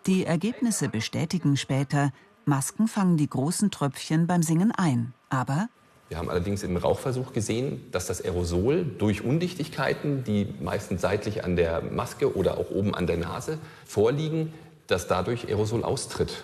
Die 0.05 0.25
Ergebnisse 0.25 0.89
bestätigen 0.89 1.58
später, 1.58 2.12
Masken 2.45 2.88
fangen 2.88 3.17
die 3.17 3.29
großen 3.29 3.71
Tröpfchen 3.71 4.27
beim 4.27 4.43
Singen 4.43 4.71
ein. 4.71 5.13
Aber 5.29 5.69
Wir 6.10 6.17
haben 6.17 6.29
allerdings 6.29 6.63
im 6.63 6.75
Rauchversuch 6.75 7.33
gesehen, 7.33 7.89
dass 7.91 8.07
das 8.07 8.21
Aerosol 8.21 8.83
durch 8.83 9.24
Undichtigkeiten, 9.24 10.24
die 10.24 10.53
meistens 10.60 11.01
seitlich 11.01 11.43
an 11.43 11.55
der 11.55 11.81
Maske 11.81 12.36
oder 12.36 12.57
auch 12.57 12.69
oben 12.69 12.93
an 12.93 13.07
der 13.07 13.17
Nase 13.17 13.60
vorliegen, 13.86 14.53
dass 14.88 15.07
dadurch 15.07 15.48
Aerosol 15.48 15.83
austritt 15.83 16.43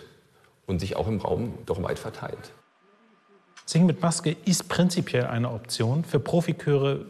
und 0.68 0.80
sich 0.80 0.96
auch 0.96 1.08
im 1.08 1.20
Raum 1.20 1.58
doch 1.66 1.82
weit 1.84 2.00
verteilt. 2.00 2.52
Singen 3.66 3.88
mit 3.88 4.02
Maske 4.02 4.38
ist 4.46 4.70
prinzipiell 4.70 5.26
eine 5.26 5.52
Option. 5.52 6.06
Für 6.06 6.22
Profiköre 6.22 7.06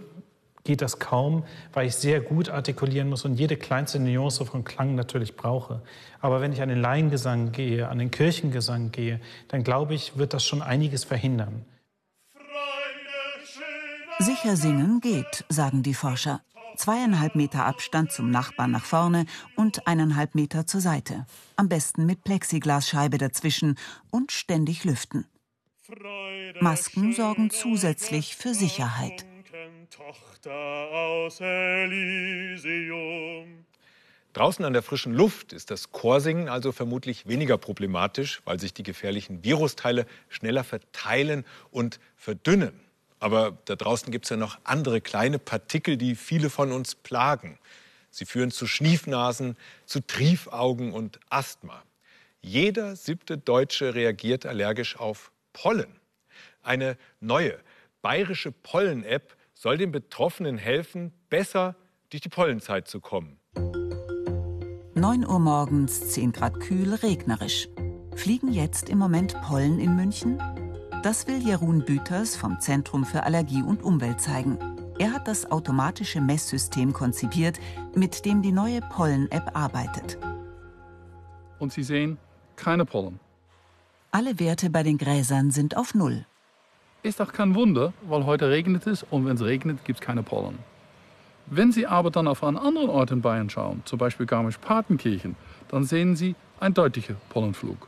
geht 0.67 0.81
das 0.81 0.99
kaum, 0.99 1.45
weil 1.73 1.87
ich 1.87 1.95
sehr 1.95 2.19
gut 2.19 2.49
artikulieren 2.49 3.09
muss 3.09 3.23
und 3.23 3.35
jede 3.35 3.55
kleinste 3.55 3.99
Nuance 3.99 4.45
von 4.45 4.65
Klang 4.65 4.95
natürlich 4.95 5.35
brauche. 5.37 5.81
Aber 6.19 6.41
wenn 6.41 6.51
ich 6.51 6.61
an 6.61 6.67
den 6.67 6.81
Laiengesang 6.81 7.53
gehe, 7.53 7.87
an 7.87 7.99
den 7.99 8.11
Kirchengesang 8.11 8.91
gehe, 8.91 9.21
dann 9.47 9.63
glaube 9.63 9.95
ich, 9.95 10.17
wird 10.17 10.33
das 10.33 10.45
schon 10.45 10.61
einiges 10.61 11.05
verhindern. 11.05 11.65
Sicher 14.19 14.57
singen 14.57 14.99
geht, 14.99 15.45
sagen 15.47 15.83
die 15.83 15.93
Forscher. 15.93 16.41
Zweieinhalb 16.75 17.35
Meter 17.35 17.65
Abstand 17.65 18.11
zum 18.11 18.29
Nachbarn 18.29 18.71
nach 18.71 18.83
vorne 18.83 19.25
und 19.55 19.87
eineinhalb 19.87 20.35
Meter 20.35 20.67
zur 20.67 20.81
Seite. 20.81 21.25
Am 21.55 21.69
besten 21.69 22.05
mit 22.05 22.23
Plexiglasscheibe 22.25 23.17
dazwischen 23.17 23.77
und 24.11 24.33
ständig 24.33 24.83
lüften. 24.83 25.25
Masken 26.59 27.13
sorgen 27.13 27.51
zusätzlich 27.51 28.35
für 28.35 28.53
Sicherheit. 28.53 29.25
Draußen 34.33 34.65
an 34.65 34.73
der 34.73 34.83
frischen 34.83 35.13
Luft 35.13 35.53
ist 35.53 35.71
das 35.71 35.91
Chorsingen 35.91 36.49
also 36.49 36.71
vermutlich 36.71 37.27
weniger 37.27 37.57
problematisch, 37.57 38.41
weil 38.45 38.59
sich 38.59 38.73
die 38.73 38.83
gefährlichen 38.83 39.43
Virusteile 39.43 40.05
schneller 40.29 40.63
verteilen 40.63 41.45
und 41.71 41.99
verdünnen. 42.15 42.79
Aber 43.19 43.57
da 43.65 43.75
draußen 43.75 44.11
gibt 44.11 44.25
es 44.25 44.29
ja 44.29 44.37
noch 44.37 44.59
andere 44.63 45.01
kleine 45.01 45.39
Partikel, 45.39 45.97
die 45.97 46.15
viele 46.15 46.49
von 46.49 46.71
uns 46.71 46.95
plagen. 46.95 47.57
Sie 48.11 48.25
führen 48.25 48.51
zu 48.51 48.67
Schniefnasen, 48.67 49.57
zu 49.85 50.01
Triefaugen 50.01 50.93
und 50.93 51.19
Asthma. 51.29 51.83
Jeder 52.41 52.95
siebte 52.95 53.37
Deutsche 53.37 53.95
reagiert 53.95 54.45
allergisch 54.45 54.97
auf 54.97 55.31
Pollen. 55.53 55.99
Eine 56.61 56.97
neue 57.19 57.57
bayerische 58.01 58.51
Pollen-App 58.51 59.36
soll 59.57 59.77
den 59.77 59.91
Betroffenen 59.91 60.57
helfen, 60.57 61.11
besser 61.29 61.75
durch 62.11 62.21
die 62.21 62.29
Pollenzeit 62.29 62.87
zu 62.87 62.99
kommen. 62.99 63.39
9 64.93 65.25
Uhr 65.25 65.39
morgens, 65.39 66.11
10 66.11 66.31
Grad 66.31 66.59
kühl, 66.59 66.93
regnerisch. 66.93 67.67
Fliegen 68.15 68.51
jetzt 68.51 68.89
im 68.89 68.99
Moment 68.99 69.39
Pollen 69.41 69.79
in 69.79 69.95
München? 69.95 70.37
Das 71.01 71.27
will 71.27 71.37
Jeroen 71.37 71.85
Büters 71.85 72.35
vom 72.35 72.59
Zentrum 72.59 73.03
für 73.03 73.23
Allergie 73.23 73.63
und 73.63 73.83
Umwelt 73.83 74.21
zeigen. 74.21 74.59
Er 74.99 75.11
hat 75.13 75.27
das 75.27 75.51
automatische 75.51 76.21
Messsystem 76.21 76.93
konzipiert, 76.93 77.59
mit 77.95 78.25
dem 78.25 78.41
die 78.41 78.51
neue 78.51 78.81
Pollen-App 78.81 79.55
arbeitet. 79.55 80.19
Und 81.59 81.73
Sie 81.73 81.83
sehen 81.83 82.17
keine 82.55 82.85
Pollen. 82.85 83.19
Alle 84.11 84.39
Werte 84.39 84.69
bei 84.69 84.83
den 84.83 84.97
Gräsern 84.99 85.49
sind 85.51 85.77
auf 85.77 85.93
Null. 85.95 86.25
Ist 87.07 87.21
doch 87.21 87.31
kein 87.31 87.55
Wunder, 87.55 87.93
weil 88.01 88.25
heute 88.25 88.49
regnet 88.49 88.85
es 88.85 89.03
und 89.03 89.25
wenn 89.25 89.37
es 89.37 89.41
regnet, 89.41 89.85
gibt 89.85 90.01
es 90.01 90.05
keine 90.05 90.23
Pollen. 90.23 90.59
Wenn 91.45 91.71
Sie 91.71 91.87
aber 91.87 92.11
dann 92.11 92.27
auf 92.27 92.43
einen 92.43 92.57
anderen 92.57 92.89
Ort 92.89 93.11
in 93.11 93.21
Bayern 93.21 93.49
schauen, 93.49 93.81
zum 93.85 93.97
Beispiel 93.97 94.25
Garmisch-Partenkirchen, 94.25 95.37
dann 95.69 95.85
sehen 95.85 96.17
Sie 96.17 96.35
einen 96.59 96.73
deutlichen 96.73 97.15
Pollenflug. 97.29 97.87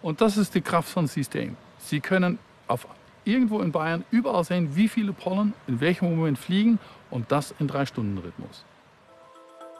Und 0.00 0.22
das 0.22 0.38
ist 0.38 0.54
die 0.54 0.62
Kraft 0.62 0.88
von 0.88 1.06
System. 1.06 1.58
Sie 1.76 2.00
können 2.00 2.38
auf 2.66 2.86
irgendwo 3.26 3.60
in 3.60 3.70
Bayern 3.70 4.02
überall 4.10 4.44
sehen, 4.44 4.74
wie 4.74 4.88
viele 4.88 5.12
Pollen 5.12 5.52
in 5.66 5.80
welchem 5.80 6.16
Moment 6.16 6.38
fliegen 6.38 6.78
und 7.10 7.30
das 7.30 7.54
in 7.58 7.68
drei 7.68 7.84
Stunden 7.84 8.16
Rhythmus. 8.16 8.64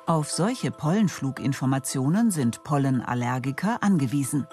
Auf 0.04 0.30
solche 0.30 0.70
Pollenfluginformationen 0.70 2.30
sind 2.30 2.62
Pollenallergiker 2.64 3.82
angewiesen. 3.82 4.46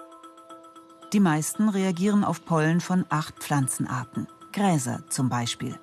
Die 1.14 1.20
meisten 1.20 1.68
reagieren 1.68 2.24
auf 2.24 2.46
Pollen 2.46 2.80
von 2.80 3.06
acht 3.10 3.36
Pflanzenarten, 3.40 4.28
Gräser 4.54 5.04
zum 5.10 5.28
Beispiel. 5.28 5.78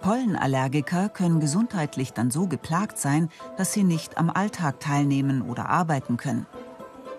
Pollenallergiker 0.00 1.08
können 1.08 1.38
gesundheitlich 1.38 2.12
dann 2.12 2.32
so 2.32 2.48
geplagt 2.48 2.98
sein, 2.98 3.28
dass 3.56 3.72
sie 3.72 3.84
nicht 3.84 4.18
am 4.18 4.28
Alltag 4.28 4.80
teilnehmen 4.80 5.42
oder 5.42 5.68
arbeiten 5.68 6.16
können. 6.16 6.46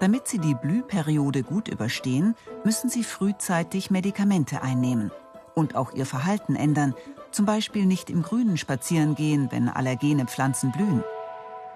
Damit 0.01 0.27
sie 0.27 0.39
die 0.39 0.55
Blühperiode 0.55 1.43
gut 1.43 1.69
überstehen, 1.69 2.35
müssen 2.65 2.89
sie 2.89 3.05
frühzeitig 3.05 3.89
Medikamente 3.89 4.61
einnehmen 4.61 5.11
und 5.55 5.75
auch 5.75 5.93
ihr 5.93 6.05
Verhalten 6.05 6.57
ändern, 6.57 6.93
zum 7.31 7.45
Beispiel 7.45 7.85
nicht 7.85 8.09
im 8.09 8.21
Grünen 8.21 8.57
spazieren 8.57 9.15
gehen, 9.15 9.47
wenn 9.51 9.69
allergene 9.69 10.25
Pflanzen 10.25 10.73
blühen. 10.73 11.05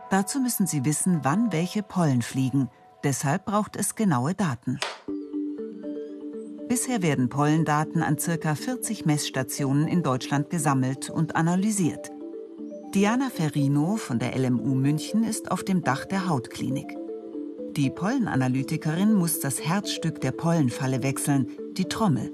Dazu 0.10 0.42
müssen 0.42 0.68
sie 0.68 0.84
wissen, 0.84 1.20
wann 1.24 1.54
welche 1.54 1.84
Pollen 1.84 2.22
fliegen. 2.22 2.70
Deshalb 3.06 3.46
braucht 3.46 3.78
es 3.78 3.96
genaue 3.96 4.34
Daten. 4.34 4.80
Bisher 6.68 7.04
werden 7.04 7.30
Pollendaten 7.30 8.02
an 8.02 8.18
ca. 8.18 8.56
40 8.56 9.06
Messstationen 9.06 9.88
in 9.88 10.02
Deutschland 10.02 10.50
gesammelt 10.50 11.12
und 11.12 11.36
analysiert. 11.36 12.12
Diana 12.96 13.30
Ferrino 13.30 13.98
von 13.98 14.18
der 14.18 14.36
LMU 14.36 14.74
München 14.74 15.24
ist 15.24 15.52
auf 15.52 15.64
dem 15.64 15.84
Dach 15.84 16.06
der 16.06 16.28
Hautklinik. 16.28 16.88
Die 17.76 17.92
Pollenanalytikerin 17.92 19.14
muss 19.14 19.40
das 19.40 19.62
Herzstück 19.62 20.22
der 20.22 20.32
Pollenfalle 20.32 21.04
wechseln, 21.04 21.50
die 21.78 21.86
Trommel. 21.86 22.32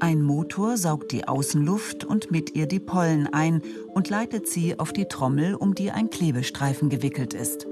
Ein 0.00 0.22
Motor 0.22 0.76
saugt 0.76 1.12
die 1.12 1.28
Außenluft 1.28 2.04
und 2.04 2.32
mit 2.32 2.56
ihr 2.56 2.66
die 2.66 2.80
Pollen 2.80 3.28
ein 3.32 3.62
und 3.94 4.08
leitet 4.08 4.48
sie 4.48 4.80
auf 4.80 4.92
die 4.92 5.04
Trommel, 5.04 5.54
um 5.54 5.76
die 5.76 5.92
ein 5.92 6.10
Klebestreifen 6.10 6.88
gewickelt 6.88 7.34
ist. 7.34 7.68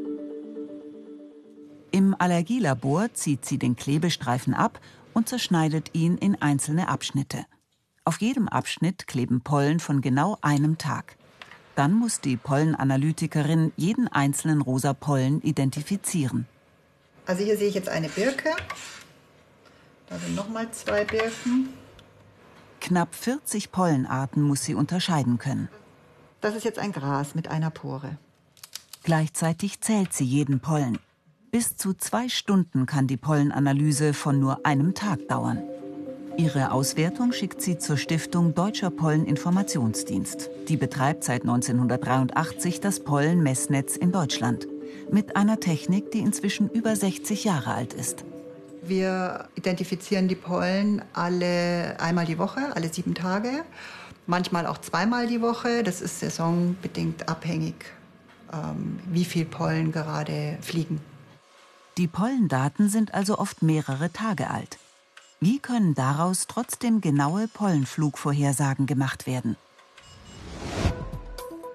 Im 1.90 2.14
Allergielabor 2.16 3.12
zieht 3.14 3.46
sie 3.46 3.58
den 3.58 3.74
Klebestreifen 3.74 4.52
ab 4.52 4.78
und 5.14 5.28
zerschneidet 5.28 5.90
ihn 5.94 6.16
in 6.18 6.40
einzelne 6.40 6.88
Abschnitte. 6.88 7.44
Auf 8.04 8.20
jedem 8.20 8.48
Abschnitt 8.48 9.06
kleben 9.06 9.42
Pollen 9.42 9.80
von 9.80 10.00
genau 10.00 10.38
einem 10.40 10.78
Tag. 10.78 11.16
Dann 11.74 11.92
muss 11.92 12.20
die 12.20 12.36
Pollenanalytikerin 12.36 13.72
jeden 13.76 14.08
einzelnen 14.08 14.60
rosa 14.62 14.94
Pollen 14.94 15.42
identifizieren. 15.42 16.46
Also 17.26 17.44
hier 17.44 17.56
sehe 17.56 17.68
ich 17.68 17.74
jetzt 17.74 17.88
eine 17.88 18.08
Birke. 18.08 18.50
Da 20.08 20.18
sind 20.18 20.34
nochmal 20.34 20.70
zwei 20.72 21.04
Birken. 21.04 21.68
Knapp 22.80 23.14
40 23.14 23.70
Pollenarten 23.70 24.42
muss 24.42 24.64
sie 24.64 24.74
unterscheiden 24.74 25.38
können. 25.38 25.68
Das 26.40 26.54
ist 26.54 26.64
jetzt 26.64 26.78
ein 26.78 26.92
Gras 26.92 27.34
mit 27.34 27.48
einer 27.48 27.70
Pore. 27.70 28.16
Gleichzeitig 29.02 29.80
zählt 29.80 30.12
sie 30.12 30.24
jeden 30.24 30.60
Pollen. 30.60 30.98
Bis 31.50 31.78
zu 31.78 31.94
zwei 31.94 32.28
Stunden 32.28 32.84
kann 32.84 33.06
die 33.06 33.16
Pollenanalyse 33.16 34.12
von 34.12 34.38
nur 34.38 34.66
einem 34.66 34.92
Tag 34.92 35.28
dauern. 35.28 35.62
Ihre 36.36 36.72
Auswertung 36.72 37.32
schickt 37.32 37.62
sie 37.62 37.78
zur 37.78 37.96
Stiftung 37.96 38.54
Deutscher 38.54 38.90
Polleninformationsdienst. 38.90 40.50
Die 40.68 40.76
betreibt 40.76 41.24
seit 41.24 41.42
1983 41.42 42.80
das 42.80 43.00
Pollenmessnetz 43.00 43.96
in 43.96 44.12
Deutschland. 44.12 44.68
Mit 45.10 45.36
einer 45.36 45.58
Technik, 45.58 46.10
die 46.10 46.18
inzwischen 46.18 46.68
über 46.68 46.94
60 46.94 47.44
Jahre 47.44 47.72
alt 47.72 47.94
ist. 47.94 48.26
Wir 48.82 49.48
identifizieren 49.54 50.28
die 50.28 50.34
Pollen 50.34 51.00
alle 51.14 51.98
einmal 51.98 52.26
die 52.26 52.38
Woche, 52.38 52.60
alle 52.76 52.92
sieben 52.92 53.14
Tage. 53.14 53.64
Manchmal 54.26 54.66
auch 54.66 54.78
zweimal 54.78 55.26
die 55.26 55.40
Woche. 55.40 55.82
Das 55.82 56.02
ist 56.02 56.20
saisonbedingt 56.20 57.26
abhängig, 57.26 57.86
ähm, 58.52 59.00
wie 59.10 59.24
viel 59.24 59.46
Pollen 59.46 59.92
gerade 59.92 60.58
fliegen. 60.60 61.00
Die 61.98 62.06
Pollendaten 62.06 62.88
sind 62.88 63.12
also 63.12 63.38
oft 63.38 63.60
mehrere 63.60 64.12
Tage 64.12 64.50
alt. 64.50 64.78
Wie 65.40 65.58
können 65.58 65.96
daraus 65.96 66.46
trotzdem 66.46 67.00
genaue 67.00 67.48
Pollenflugvorhersagen 67.48 68.86
gemacht 68.86 69.26
werden? 69.26 69.56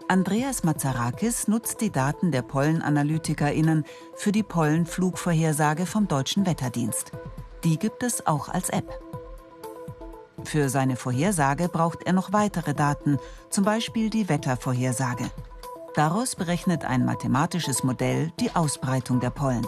Andreas 0.07 0.63
Mazarakis 0.63 1.49
nutzt 1.49 1.81
die 1.81 1.89
Daten 1.89 2.31
der 2.31 2.41
PollenanalytikerInnen 2.41 3.83
für 4.15 4.31
die 4.31 4.43
Pollenflugvorhersage 4.43 5.85
vom 5.85 6.07
Deutschen 6.07 6.45
Wetterdienst. 6.45 7.11
Die 7.65 7.77
gibt 7.77 8.01
es 8.01 8.25
auch 8.25 8.47
als 8.47 8.69
App. 8.69 8.97
Für 10.45 10.69
seine 10.69 10.95
Vorhersage 10.95 11.67
braucht 11.67 12.03
er 12.03 12.13
noch 12.13 12.31
weitere 12.31 12.73
Daten, 12.73 13.17
zum 13.49 13.65
Beispiel 13.65 14.09
die 14.09 14.29
Wettervorhersage. 14.29 15.29
Daraus 15.95 16.37
berechnet 16.37 16.85
ein 16.85 17.03
mathematisches 17.03 17.83
Modell 17.83 18.31
die 18.39 18.55
Ausbreitung 18.55 19.19
der 19.19 19.29
Pollen. 19.29 19.65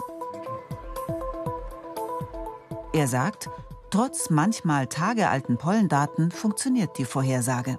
Er 2.96 3.08
sagt, 3.08 3.50
trotz 3.90 4.30
manchmal 4.30 4.86
tagealten 4.86 5.58
Pollendaten 5.58 6.30
funktioniert 6.30 6.96
die 6.96 7.04
Vorhersage. 7.04 7.78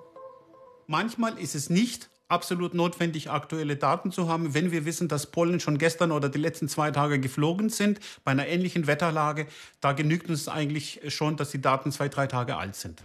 Manchmal 0.86 1.40
ist 1.40 1.56
es 1.56 1.72
nicht 1.72 2.12
absolut 2.28 2.76
notwendig, 2.76 3.32
aktuelle 3.32 3.78
Daten 3.78 4.12
zu 4.12 4.30
haben, 4.30 4.54
wenn 4.54 4.72
wir 4.72 4.86
wissen, 4.86 5.08
dass 5.08 5.32
Pollen 5.32 5.60
schon 5.60 5.80
gestern 5.80 6.12
oder 6.12 6.30
die 6.30 6.38
letzten 6.38 6.70
zwei 6.70 6.92
Tage 6.92 7.20
geflogen 7.20 7.70
sind, 7.70 8.00
bei 8.24 8.30
einer 8.30 8.46
ähnlichen 8.46 8.86
Wetterlage. 8.86 9.48
Da 9.82 9.94
genügt 9.94 10.30
uns 10.30 10.48
eigentlich 10.48 11.02
schon, 11.08 11.36
dass 11.36 11.50
die 11.50 11.62
Daten 11.62 11.92
zwei, 11.92 12.10
drei 12.10 12.28
Tage 12.28 12.56
alt 12.56 12.76
sind. 12.76 13.02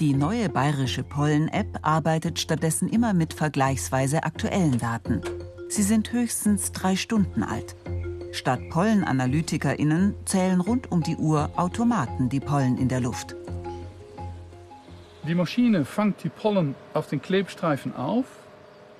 Die 0.00 0.12
neue 0.12 0.48
bayerische 0.48 1.04
Pollen-App 1.04 1.78
arbeitet 1.82 2.40
stattdessen 2.40 2.88
immer 2.88 3.14
mit 3.14 3.32
vergleichsweise 3.32 4.24
aktuellen 4.24 4.78
Daten. 4.78 5.20
Sie 5.68 5.84
sind 5.84 6.10
höchstens 6.10 6.72
drei 6.72 6.96
Stunden 6.96 7.44
alt. 7.44 7.76
Statt 8.32 8.60
PollenanalytikerInnen 8.70 10.14
zählen 10.24 10.60
rund 10.60 10.90
um 10.92 11.02
die 11.02 11.16
Uhr 11.16 11.50
Automaten 11.56 12.28
die 12.28 12.38
Pollen 12.38 12.78
in 12.78 12.88
der 12.88 13.00
Luft. 13.00 13.34
Die 15.26 15.34
Maschine 15.34 15.84
fängt 15.84 16.22
die 16.22 16.28
Pollen 16.28 16.74
auf 16.94 17.08
den 17.08 17.20
Klebstreifen 17.20 17.94
auf, 17.94 18.24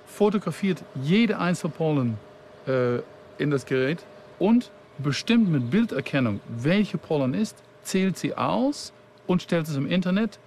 fotografiert 0.06 0.82
jede 1.02 1.38
einzelne 1.38 1.72
Pollen 1.72 2.18
äh, 2.66 2.98
in 3.38 3.50
das 3.50 3.66
Gerät 3.66 4.04
und 4.38 4.70
bestimmt 4.98 5.48
mit 5.48 5.70
Bilderkennung, 5.70 6.40
welche 6.48 6.98
Pollen 6.98 7.32
ist, 7.32 7.56
zählt 7.82 8.18
sie 8.18 8.34
aus 8.34 8.92
und 9.26 9.42
stellt 9.42 9.68
es 9.68 9.76
im 9.76 9.86
Internet. 9.86 10.38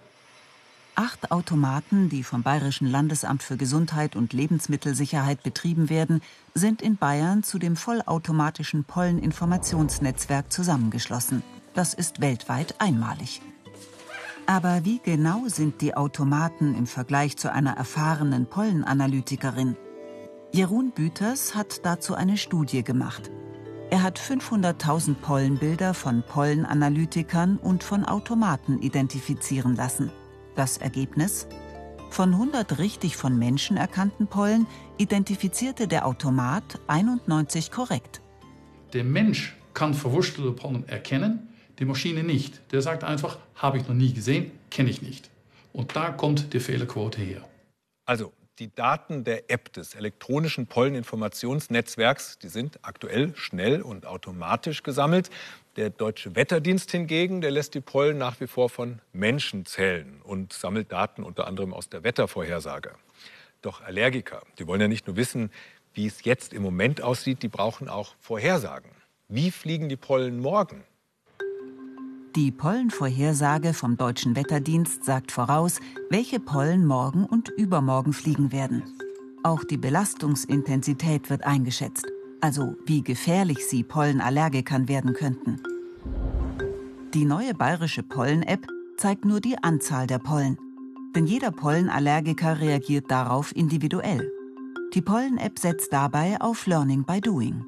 Acht 0.95 1.31
Automaten, 1.31 2.09
die 2.09 2.21
vom 2.21 2.43
Bayerischen 2.43 2.85
Landesamt 2.85 3.41
für 3.41 3.57
Gesundheit 3.57 4.15
und 4.15 4.31
Lebensmittelsicherheit 4.31 5.41
betrieben 5.41 5.89
werden, 5.89 6.21
sind 6.53 6.83
in 6.83 6.97
Bayern 6.97 7.41
zu 7.41 7.57
dem 7.57 7.75
vollautomatischen 7.75 8.83
Polleninformationsnetzwerk 8.83 10.51
zusammengeschlossen. 10.53 11.41
Das 11.73 11.95
ist 11.95 12.21
weltweit 12.21 12.75
einmalig. 12.79 13.41
Aber 14.45 14.85
wie 14.85 15.00
genau 15.00 15.47
sind 15.47 15.81
die 15.81 15.95
Automaten 15.95 16.75
im 16.75 16.85
Vergleich 16.85 17.38
zu 17.38 17.51
einer 17.51 17.75
erfahrenen 17.75 18.45
Pollenanalytikerin? 18.45 19.75
Jeroen 20.51 20.91
Büters 20.91 21.55
hat 21.55 21.83
dazu 21.85 22.13
eine 22.13 22.38
Studie 22.38 22.83
gemacht. 22.83 23.31
Er 23.89 24.03
hat 24.03 24.19
500.000 24.19 25.15
Pollenbilder 25.15 25.95
von 25.95 26.23
Pollenanalytikern 26.23 27.57
und 27.57 27.83
von 27.83 28.05
Automaten 28.05 28.79
identifizieren 28.79 29.75
lassen. 29.75 30.12
Das 30.55 30.77
Ergebnis? 30.77 31.48
Von 32.12 32.33
100 32.33 32.77
richtig 32.77 33.17
von 33.17 33.39
Menschen 33.39 33.75
erkannten 33.75 34.27
Pollen 34.27 34.67
identifizierte 35.00 35.88
der 35.88 36.05
Automat 36.05 36.79
91 36.86 37.72
korrekt. 37.72 38.22
Der 38.93 39.03
Mensch 39.03 39.57
kann 39.74 39.95
verwurstelte 39.95 40.51
Pollen 40.51 40.88
erkennen, 40.88 41.50
die 41.79 41.86
Maschine 41.86 42.24
nicht. 42.24 42.62
Der 42.72 42.83
sagt 42.83 43.03
einfach, 43.03 43.39
habe 43.55 43.79
ich 43.79 43.88
noch 43.88 43.95
nie 43.95 44.13
gesehen, 44.13 44.51
kenne 44.69 44.91
ich 44.91 45.01
nicht. 45.01 45.31
Und 45.72 45.95
da 45.95 46.12
kommt 46.12 46.53
die 46.53 46.60
Fehlerquote 46.60 47.19
her. 47.19 47.43
Also 48.05 48.31
die 48.60 48.74
Daten 48.74 49.24
der 49.24 49.50
App 49.50 49.74
des 49.74 49.95
elektronischen 49.95 50.67
Polleninformationsnetzwerks, 50.67 52.38
die 52.38 52.50
sind 52.50 52.77
aktuell 52.83 53.36
schnell 53.36 53.81
und 53.81 54.05
automatisch 54.05 54.83
gesammelt. 54.83 55.31
Der 55.75 55.89
Deutsche 55.89 56.35
Wetterdienst 56.35 56.91
hingegen, 56.91 57.41
der 57.41 57.49
lässt 57.49 57.73
die 57.73 57.81
Pollen 57.81 58.19
nach 58.19 58.39
wie 58.39 58.45
vor 58.45 58.69
von 58.69 58.99
Menschen 59.11 59.65
zählen 59.65 60.21
und 60.23 60.53
sammelt 60.53 60.91
Daten 60.91 61.23
unter 61.23 61.47
anderem 61.47 61.73
aus 61.73 61.89
der 61.89 62.03
Wettervorhersage. 62.03 62.91
Doch 63.63 63.81
Allergiker, 63.81 64.43
die 64.59 64.67
wollen 64.67 64.81
ja 64.81 64.87
nicht 64.87 65.07
nur 65.07 65.15
wissen, 65.15 65.49
wie 65.95 66.05
es 66.05 66.23
jetzt 66.25 66.53
im 66.53 66.61
Moment 66.61 67.01
aussieht, 67.01 67.41
die 67.41 67.47
brauchen 67.47 67.89
auch 67.89 68.13
Vorhersagen. 68.19 68.91
Wie 69.29 69.49
fliegen 69.49 69.89
die 69.89 69.95
Pollen 69.95 70.39
morgen? 70.39 70.83
Die 72.35 72.51
Pollenvorhersage 72.51 73.73
vom 73.73 73.97
Deutschen 73.97 74.35
Wetterdienst 74.35 75.03
sagt 75.03 75.31
voraus, 75.31 75.79
welche 76.11 76.39
Pollen 76.39 76.85
morgen 76.85 77.25
und 77.25 77.49
übermorgen 77.49 78.13
fliegen 78.13 78.51
werden. 78.51 78.83
Auch 79.43 79.63
die 79.63 79.77
Belastungsintensität 79.77 81.31
wird 81.31 81.43
eingeschätzt, 81.43 82.05
also 82.43 82.75
wie 82.85 83.01
gefährlich 83.01 83.65
sie 83.65 83.83
Pollenallergikern 83.83 84.89
werden 84.89 85.13
könnten. 85.13 85.63
Die 87.13 87.23
neue 87.23 87.53
bayerische 87.53 88.03
Pollen-App 88.03 88.67
zeigt 88.97 89.23
nur 89.23 89.39
die 89.39 89.55
Anzahl 89.63 90.07
der 90.07 90.19
Pollen. 90.19 90.57
Denn 91.15 91.25
jeder 91.25 91.51
Pollenallergiker 91.51 92.59
reagiert 92.59 93.09
darauf 93.09 93.55
individuell. 93.55 94.29
Die 94.93 95.01
Pollen-App 95.01 95.57
setzt 95.57 95.93
dabei 95.93 96.41
auf 96.41 96.67
Learning 96.67 97.05
by 97.05 97.21
Doing. 97.21 97.63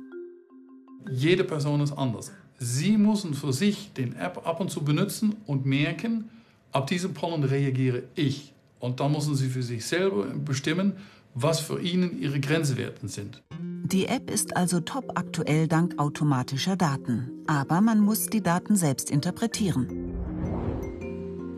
Jede 1.10 1.46
Person 1.46 1.80
ist 1.80 1.94
anders. 1.94 2.34
Sie 2.58 2.98
müssen 2.98 3.34
für 3.34 3.54
sich 3.54 3.94
den 3.94 4.14
App 4.18 4.46
ab 4.46 4.60
und 4.60 4.72
zu 4.72 4.84
benutzen 4.84 5.38
und 5.46 5.66
merken, 5.66 6.30
ab 6.74 6.88
diesem 6.88 7.14
Pollen 7.14 7.46
reagiere 7.46 8.04
ich. 8.16 8.54
Und 8.80 9.00
dann 9.00 9.14
müssen 9.14 9.36
Sie 9.36 9.48
für 9.48 9.64
sich 9.64 9.86
selber 9.86 10.26
bestimmen, 10.26 10.98
was 11.36 11.60
für 11.60 11.80
Ihnen 11.80 12.20
Ihre 12.20 12.40
Grenzwerten 12.40 13.10
sind. 13.10 13.44
Die 13.84 14.08
App 14.08 14.32
ist 14.32 14.58
also 14.58 14.80
top 14.80 15.12
aktuell 15.16 15.68
dank 15.68 16.00
automatischer 16.00 16.76
Daten. 16.76 17.44
Aber 17.46 17.82
man 17.82 18.00
muss 18.00 18.28
die 18.28 18.42
Daten 18.42 18.76
selbst 18.76 19.12
interpretieren. 19.12 19.88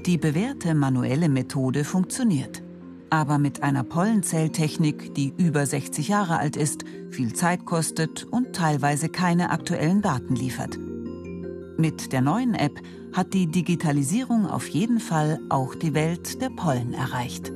Die 0.06 0.17
bewährte 0.17 0.73
manuelle 0.73 1.30
Methode 1.30 1.86
funktioniert. 1.86 2.63
Aber 3.10 3.38
mit 3.38 3.63
einer 3.63 3.84
Pollenzelltechnik, 3.84 5.15
die 5.15 5.34
über 5.38 5.65
60 5.65 6.10
Jahre 6.10 6.39
alt 6.39 6.58
ist, 6.58 6.84
viel 7.10 7.34
Zeit 7.34 7.65
kostet 7.65 8.25
und 8.25 8.54
teilweise 8.54 9.08
keine 9.08 9.51
aktuellen 9.51 10.01
Daten 10.01 10.36
liefert. 10.36 10.78
Mit 11.78 12.12
der 12.12 12.21
neuen 12.21 12.56
App 12.56 12.82
hat 13.13 13.34
die 13.34 13.47
Digitalisierung 13.47 14.47
auf 14.47 14.67
jeden 14.67 14.99
Fall 14.99 15.39
auch 15.49 15.75
die 15.75 15.93
Welt 15.93 16.41
der 16.41 16.49
Pollen 16.49 16.93
erreicht. 16.93 17.54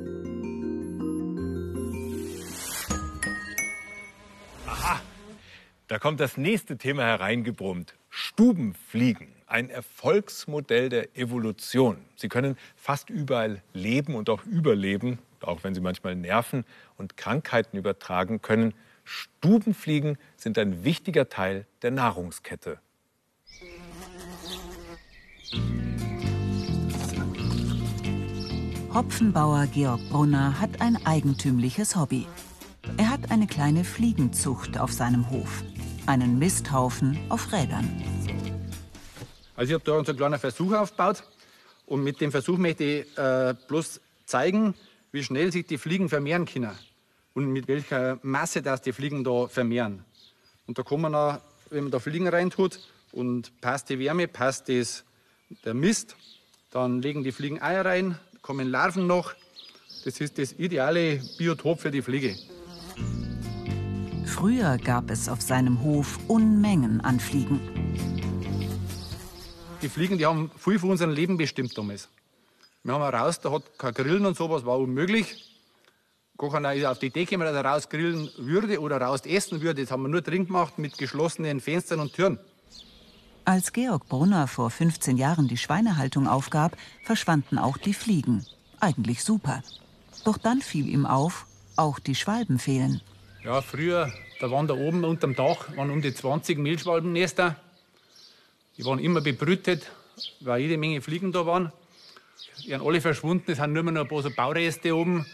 Da 5.91 5.99
kommt 5.99 6.21
das 6.21 6.37
nächste 6.37 6.77
Thema 6.77 7.03
hereingebrummt. 7.03 7.95
Stubenfliegen, 8.09 9.27
ein 9.45 9.69
Erfolgsmodell 9.69 10.87
der 10.87 11.17
Evolution. 11.17 11.97
Sie 12.15 12.29
können 12.29 12.55
fast 12.77 13.09
überall 13.09 13.61
leben 13.73 14.15
und 14.15 14.29
auch 14.29 14.45
überleben, 14.45 15.19
auch 15.41 15.65
wenn 15.65 15.75
sie 15.75 15.81
manchmal 15.81 16.15
Nerven 16.15 16.63
und 16.97 17.17
Krankheiten 17.17 17.75
übertragen 17.75 18.41
können. 18.41 18.73
Stubenfliegen 19.03 20.17
sind 20.37 20.57
ein 20.57 20.85
wichtiger 20.85 21.27
Teil 21.27 21.65
der 21.81 21.91
Nahrungskette. 21.91 22.79
Hopfenbauer 28.93 29.67
Georg 29.73 29.99
Brunner 30.09 30.57
hat 30.61 30.79
ein 30.79 31.05
eigentümliches 31.05 31.97
Hobby. 31.97 32.27
Er 32.95 33.09
hat 33.09 33.29
eine 33.29 33.47
kleine 33.47 33.83
Fliegenzucht 33.83 34.77
auf 34.77 34.93
seinem 34.93 35.29
Hof. 35.29 35.65
Einen 36.05 36.39
Misthaufen 36.39 37.17
auf 37.29 37.51
Rädern. 37.53 37.87
Also 39.55 39.69
ich 39.69 39.73
habe 39.75 39.83
da 39.83 39.93
uns 39.93 40.09
einen 40.09 40.17
kleinen 40.17 40.39
Versuch 40.39 40.73
aufgebaut. 40.73 41.23
Und 41.85 42.03
mit 42.03 42.21
dem 42.21 42.31
Versuch 42.31 42.57
möchte 42.57 42.83
ich 42.83 43.17
äh, 43.17 43.53
bloß 43.67 44.01
zeigen, 44.25 44.73
wie 45.11 45.23
schnell 45.23 45.51
sich 45.51 45.67
die 45.67 45.77
Fliegen 45.77 46.09
vermehren 46.09 46.45
können. 46.45 46.71
Und 47.33 47.47
mit 47.47 47.67
welcher 47.67 48.19
Masse 48.23 48.61
das 48.61 48.81
die 48.81 48.93
Fliegen 48.93 49.23
da 49.23 49.47
vermehren. 49.47 50.03
Und 50.67 50.79
da 50.79 50.83
kann 50.83 51.01
man, 51.01 51.39
wenn 51.69 51.83
man 51.83 51.91
da 51.91 51.99
Fliegen 51.99 52.27
reintut 52.27 52.79
und 53.11 53.51
passt 53.61 53.89
die 53.89 53.99
Wärme, 53.99 54.27
passt 54.27 54.69
das, 54.69 55.03
der 55.65 55.73
Mist, 55.73 56.15
dann 56.71 57.01
legen 57.01 57.23
die 57.23 57.31
Fliegen 57.31 57.61
Eier 57.61 57.85
rein, 57.85 58.17
kommen 58.41 58.69
Larven 58.69 59.05
noch. 59.05 59.33
Das 60.05 60.19
ist 60.19 60.37
das 60.37 60.53
ideale 60.53 61.21
Biotop 61.37 61.81
für 61.81 61.91
die 61.91 62.01
Fliege. 62.01 62.35
Früher 64.31 64.77
gab 64.77 65.11
es 65.11 65.27
auf 65.27 65.41
seinem 65.41 65.81
Hof 65.81 66.17
Unmengen 66.27 67.01
an 67.01 67.19
Fliegen. 67.19 67.59
Die 69.81 69.89
Fliegen, 69.89 70.17
die 70.17 70.25
haben 70.25 70.49
viel 70.57 70.79
von 70.79 70.91
unserem 70.91 71.11
Leben 71.11 71.37
bestimmt 71.37 71.77
damals. 71.77 72.07
Wir 72.81 72.93
haben 72.93 73.03
raus, 73.03 73.41
da 73.41 73.51
hat 73.51 73.77
kein 73.77 73.93
Grillen 73.93 74.25
und 74.25 74.37
sowas, 74.37 74.65
war 74.65 74.79
unmöglich. 74.79 75.59
Gar 76.37 76.49
keiner 76.49 76.73
ist 76.73 76.85
auf 76.85 76.97
die 76.97 77.07
Idee 77.07 77.25
gekommen, 77.25 77.45
dass 77.45 77.55
er 77.55 77.65
raus 77.65 77.89
grillen 77.89 78.29
würde 78.37 78.79
oder 78.79 79.01
raus 79.01 79.21
essen 79.25 79.61
würde. 79.61 79.81
Das 79.81 79.91
haben 79.91 80.03
wir 80.03 80.09
nur 80.09 80.21
drin 80.21 80.47
gemacht 80.47 80.79
mit 80.79 80.97
geschlossenen 80.97 81.59
Fenstern 81.59 81.99
und 81.99 82.13
Türen. 82.13 82.39
Als 83.43 83.73
Georg 83.73 84.07
Brunner 84.07 84.47
vor 84.47 84.71
15 84.71 85.17
Jahren 85.17 85.49
die 85.49 85.57
Schweinehaltung 85.57 86.27
aufgab, 86.27 86.77
verschwanden 87.03 87.59
auch 87.59 87.77
die 87.77 87.93
Fliegen. 87.93 88.45
Eigentlich 88.79 89.23
super. 89.23 89.61
Doch 90.23 90.37
dann 90.37 90.61
fiel 90.61 90.87
ihm 90.87 91.05
auf, 91.05 91.45
auch 91.75 91.99
die 91.99 92.15
Schwalben 92.15 92.59
fehlen. 92.59 93.01
Ja, 93.43 93.59
früher, 93.61 94.13
da 94.39 94.51
waren 94.51 94.67
da 94.67 94.75
oben 94.75 95.03
unterm 95.03 95.33
Dach 95.33 95.75
waren 95.75 95.89
um 95.89 95.99
die 95.99 96.13
20 96.13 96.59
Mehlschwalbennester. 96.59 97.55
Die 98.77 98.85
waren 98.85 98.99
immer 98.99 99.19
bebrütet, 99.19 99.89
weil 100.41 100.61
jede 100.61 100.77
Menge 100.77 101.01
Fliegen 101.01 101.31
da 101.31 101.43
waren. 101.47 101.71
Die 102.63 102.69
sind 102.69 102.83
alle 102.83 103.01
verschwunden, 103.01 103.51
es 103.51 103.57
sind 103.57 103.73
nur 103.73 103.81
noch 103.81 104.01
ein 104.01 104.07
paar 104.07 104.21
so 104.21 104.29
Baureste 104.29 104.95
oben. 104.95 105.25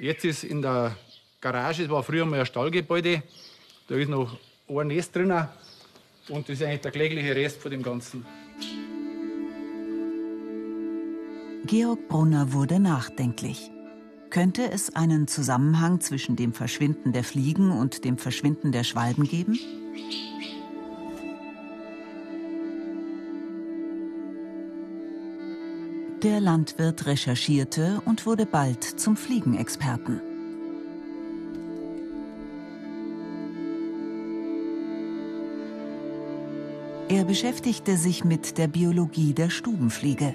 Jetzt 0.00 0.24
ist 0.24 0.42
in 0.42 0.60
der 0.60 0.96
Garage, 1.40 1.84
es 1.84 1.88
war 1.88 2.02
früher 2.02 2.26
mal 2.26 2.40
ein 2.40 2.46
Stallgebäude, 2.46 3.22
da 3.86 3.94
ist 3.94 4.08
noch 4.08 4.36
ein 4.68 4.88
Nest 4.88 5.14
drin. 5.14 5.32
Und 6.28 6.48
das 6.48 6.56
ist 6.56 6.62
eigentlich 6.64 6.80
der 6.80 6.90
klägliche 6.90 7.36
Rest 7.36 7.62
von 7.62 7.70
dem 7.70 7.84
Ganzen. 7.84 8.26
Georg 11.66 12.08
Brunner 12.08 12.52
wurde 12.52 12.80
nachdenklich. 12.80 13.70
Könnte 14.30 14.70
es 14.70 14.94
einen 14.94 15.26
Zusammenhang 15.26 16.00
zwischen 16.00 16.36
dem 16.36 16.52
Verschwinden 16.52 17.12
der 17.12 17.24
Fliegen 17.24 17.72
und 17.72 18.04
dem 18.04 18.16
Verschwinden 18.16 18.70
der 18.70 18.84
Schwalben 18.84 19.24
geben? 19.24 19.58
Der 26.22 26.38
Landwirt 26.38 27.06
recherchierte 27.06 28.02
und 28.04 28.24
wurde 28.24 28.46
bald 28.46 28.84
zum 28.84 29.16
Fliegenexperten. 29.16 30.20
Er 37.08 37.24
beschäftigte 37.24 37.96
sich 37.96 38.24
mit 38.24 38.58
der 38.58 38.68
Biologie 38.68 39.34
der 39.34 39.50
Stubenfliege. 39.50 40.34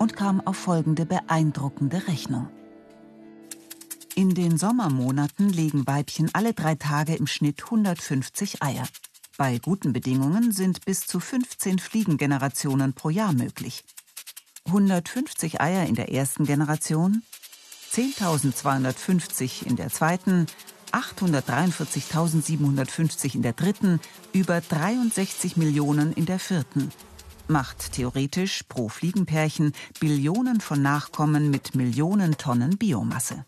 und 0.00 0.16
kam 0.16 0.40
auf 0.40 0.56
folgende 0.56 1.04
beeindruckende 1.04 2.08
Rechnung. 2.08 2.48
In 4.20 4.34
den 4.34 4.58
Sommermonaten 4.58 5.48
legen 5.48 5.86
Weibchen 5.86 6.28
alle 6.34 6.52
drei 6.52 6.74
Tage 6.74 7.14
im 7.14 7.26
Schnitt 7.26 7.64
150 7.64 8.62
Eier. 8.62 8.86
Bei 9.38 9.56
guten 9.56 9.94
Bedingungen 9.94 10.52
sind 10.52 10.84
bis 10.84 11.06
zu 11.06 11.20
15 11.20 11.78
Fliegengenerationen 11.78 12.92
pro 12.92 13.08
Jahr 13.08 13.32
möglich. 13.32 13.82
150 14.66 15.62
Eier 15.62 15.86
in 15.86 15.94
der 15.94 16.12
ersten 16.12 16.44
Generation, 16.44 17.22
10.250 17.94 19.64
in 19.64 19.76
der 19.76 19.88
zweiten, 19.88 20.44
843.750 20.92 23.36
in 23.36 23.40
der 23.40 23.54
dritten, 23.54 24.00
über 24.34 24.60
63 24.60 25.56
Millionen 25.56 26.12
in 26.12 26.26
der 26.26 26.38
vierten. 26.38 26.92
Macht 27.48 27.92
theoretisch 27.92 28.64
pro 28.68 28.90
Fliegenpärchen 28.90 29.72
Billionen 29.98 30.60
von 30.60 30.82
Nachkommen 30.82 31.50
mit 31.50 31.74
Millionen 31.74 32.36
Tonnen 32.36 32.76
Biomasse. 32.76 33.46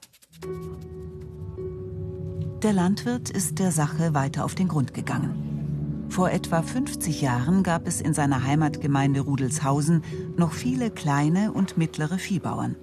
Der 2.63 2.73
Landwirt 2.73 3.29
ist 3.31 3.59
der 3.59 3.73
Sache 3.73 4.15
weiter 4.15 4.45
auf 4.45 4.55
den 4.55 4.69
Grund 4.69 4.95
gegangen. 4.95 6.07
Vor 6.09 6.31
etwa 6.31 6.63
50 6.63 7.23
Jahren 7.23 7.63
gab 7.63 7.89
es 7.89 8.01
in 8.01 8.15
seiner 8.15 8.45
Heimatgemeinde 8.45 9.21
Rudelshausen 9.21 10.05
noch 10.37 10.53
viele 10.53 10.91
kleine 10.91 11.53
und 11.53 11.77
mittlere 11.79 12.19
Viehbauern 12.19 12.77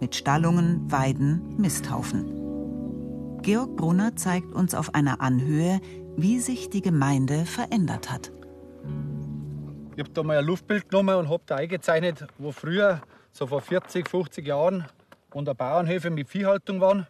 mit 0.00 0.14
Stallungen, 0.14 0.90
Weiden, 0.90 1.56
Misthaufen. 1.58 3.40
Georg 3.42 3.76
Brunner 3.76 4.16
zeigt 4.16 4.54
uns 4.54 4.74
auf 4.74 4.94
einer 4.94 5.20
Anhöhe, 5.20 5.80
wie 6.16 6.40
sich 6.40 6.70
die 6.70 6.82
Gemeinde 6.82 7.44
verändert 7.44 8.10
hat. 8.10 8.32
Ich 9.94 10.00
habe 10.00 10.10
da 10.12 10.22
mal 10.22 10.38
ein 10.38 10.44
Luftbild 10.44 10.88
genommen 10.88 11.16
und 11.16 11.28
habe 11.28 11.42
da 11.46 11.56
eingezeichnet, 11.56 12.26
wo 12.38 12.52
früher, 12.52 13.00
so 13.32 13.46
vor 13.46 13.60
40, 13.60 14.08
50 14.08 14.46
Jahren, 14.46 14.84
unter 15.36 15.54
Bauernhöfe 15.54 16.08
mit 16.08 16.30
Viehhaltung 16.30 16.80
waren. 16.80 17.06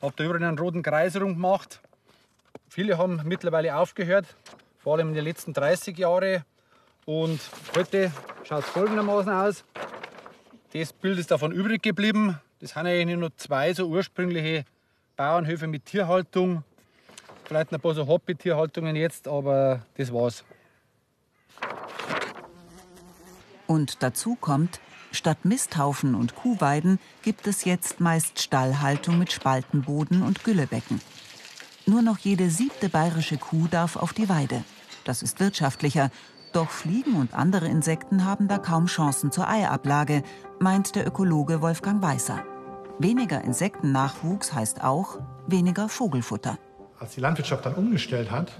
Habe 0.00 0.14
da 0.14 0.24
überall 0.24 0.42
einen 0.44 0.56
roten 0.56 0.84
Kreis 0.84 1.20
rumgemacht. 1.20 1.80
Viele 2.68 2.96
haben 2.96 3.20
mittlerweile 3.24 3.74
aufgehört, 3.74 4.24
vor 4.78 4.94
allem 4.94 5.08
in 5.08 5.14
den 5.14 5.24
letzten 5.24 5.52
30 5.52 5.98
Jahren. 5.98 6.44
Und 7.06 7.40
heute 7.76 8.12
schaut 8.44 8.62
es 8.62 8.70
folgendermaßen 8.70 9.32
aus. 9.32 9.64
Das 10.72 10.92
Bild 10.92 11.18
ist 11.18 11.32
davon 11.32 11.50
übrig 11.50 11.82
geblieben. 11.82 12.38
Das 12.60 12.70
sind 12.70 12.86
eigentlich 12.86 13.18
nur 13.18 13.36
zwei 13.36 13.74
so 13.74 13.88
ursprüngliche 13.88 14.64
Bauernhöfe 15.16 15.66
mit 15.66 15.86
Tierhaltung. 15.86 16.62
Vielleicht 17.46 17.72
ein 17.72 17.80
paar 17.80 17.94
so 17.94 18.06
Hobby-Tierhaltungen 18.06 18.94
jetzt, 18.94 19.26
aber 19.26 19.82
das 19.96 20.12
war's. 20.12 20.44
Und 23.66 24.04
dazu 24.04 24.36
kommt, 24.36 24.78
statt 25.16 25.44
Misthaufen 25.44 26.14
und 26.14 26.34
Kuhweiden 26.34 26.98
gibt 27.22 27.46
es 27.46 27.64
jetzt 27.64 28.00
meist 28.00 28.40
Stallhaltung 28.40 29.18
mit 29.18 29.32
Spaltenboden 29.32 30.22
und 30.22 30.44
Güllebecken. 30.44 31.00
Nur 31.86 32.02
noch 32.02 32.18
jede 32.18 32.50
siebte 32.50 32.88
bayerische 32.88 33.38
Kuh 33.38 33.68
darf 33.68 33.96
auf 33.96 34.12
die 34.12 34.28
Weide. 34.28 34.64
Das 35.04 35.22
ist 35.22 35.40
wirtschaftlicher. 35.40 36.10
Doch 36.52 36.70
Fliegen 36.70 37.16
und 37.16 37.34
andere 37.34 37.66
Insekten 37.66 38.24
haben 38.24 38.48
da 38.48 38.58
kaum 38.58 38.86
Chancen 38.86 39.30
zur 39.30 39.48
Eiablage, 39.48 40.22
meint 40.58 40.96
der 40.96 41.06
Ökologe 41.06 41.62
Wolfgang 41.62 42.02
Weißer. 42.02 42.44
Weniger 42.98 43.44
Insektennachwuchs 43.44 44.52
heißt 44.52 44.82
auch 44.82 45.20
weniger 45.46 45.88
Vogelfutter. 45.88 46.58
Als 46.98 47.14
die 47.14 47.20
Landwirtschaft 47.20 47.66
dann 47.66 47.74
umgestellt 47.74 48.30
hat, 48.30 48.52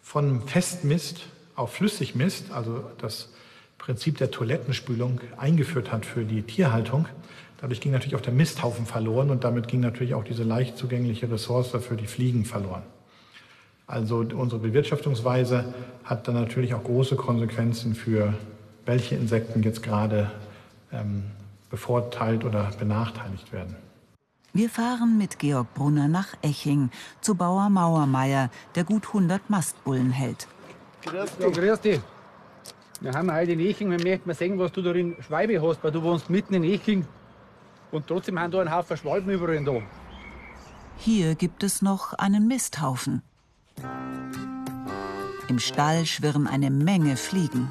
von 0.00 0.46
Festmist 0.46 1.22
auf 1.56 1.72
Flüssigmist, 1.72 2.52
also 2.52 2.90
das 2.98 3.30
Prinzip 3.78 4.18
der 4.18 4.30
Toilettenspülung 4.30 5.20
eingeführt 5.36 5.92
hat 5.92 6.06
für 6.06 6.24
die 6.24 6.42
Tierhaltung. 6.42 7.06
Dadurch 7.60 7.80
ging 7.80 7.92
natürlich 7.92 8.16
auch 8.16 8.20
der 8.20 8.32
Misthaufen 8.32 8.86
verloren 8.86 9.30
und 9.30 9.44
damit 9.44 9.68
ging 9.68 9.80
natürlich 9.80 10.14
auch 10.14 10.24
diese 10.24 10.42
leicht 10.42 10.76
zugängliche 10.76 11.30
Ressource 11.30 11.70
für 11.80 11.96
die 11.96 12.06
Fliegen 12.06 12.44
verloren. 12.44 12.82
Also 13.86 14.18
unsere 14.34 14.60
Bewirtschaftungsweise 14.60 15.74
hat 16.04 16.26
dann 16.26 16.34
natürlich 16.34 16.74
auch 16.74 16.82
große 16.82 17.16
Konsequenzen 17.16 17.94
für 17.94 18.34
welche 18.86 19.14
Insekten 19.14 19.62
jetzt 19.62 19.82
gerade 19.82 20.30
ähm, 20.92 21.24
bevorteilt 21.70 22.44
oder 22.44 22.70
benachteiligt 22.78 23.52
werden. 23.52 23.76
Wir 24.52 24.70
fahren 24.70 25.18
mit 25.18 25.38
Georg 25.38 25.74
Brunner 25.74 26.06
nach 26.06 26.28
Eching 26.40 26.90
zu 27.20 27.34
Bauer 27.34 27.68
Mauermeier, 27.68 28.50
der 28.74 28.84
gut 28.84 29.06
100 29.08 29.50
Mastbullen 29.50 30.12
hält. 30.12 30.46
Grüß 31.02 31.36
dich. 31.36 31.52
Grüß 31.52 31.80
dich. 31.80 32.00
Wir 33.04 33.12
haben 33.12 33.30
heute 33.30 33.52
in 33.52 33.60
Eching, 33.60 33.90
wir 33.90 34.02
möchten 34.02 34.26
mal 34.26 34.34
sehen, 34.34 34.58
was 34.58 34.72
du 34.72 34.80
da 34.80 34.90
in 34.92 35.14
Schweibe 35.20 35.60
hast, 35.60 35.84
weil 35.84 35.92
du 35.92 36.02
wohnst 36.02 36.30
mitten 36.30 36.54
in 36.54 36.64
Eching. 36.64 37.06
Und 37.90 38.06
trotzdem 38.06 38.40
haben 38.40 38.50
da 38.50 38.60
einen 38.62 38.74
Haufen 38.74 38.96
Schwalben 38.96 39.30
überall 39.30 39.62
da. 39.62 39.82
Hier 40.96 41.34
gibt 41.34 41.62
es 41.62 41.82
noch 41.82 42.14
einen 42.14 42.48
Misthaufen. 42.48 43.20
Im 45.48 45.58
Stall 45.58 46.06
schwirren 46.06 46.46
eine 46.46 46.70
Menge 46.70 47.18
Fliegen. 47.18 47.70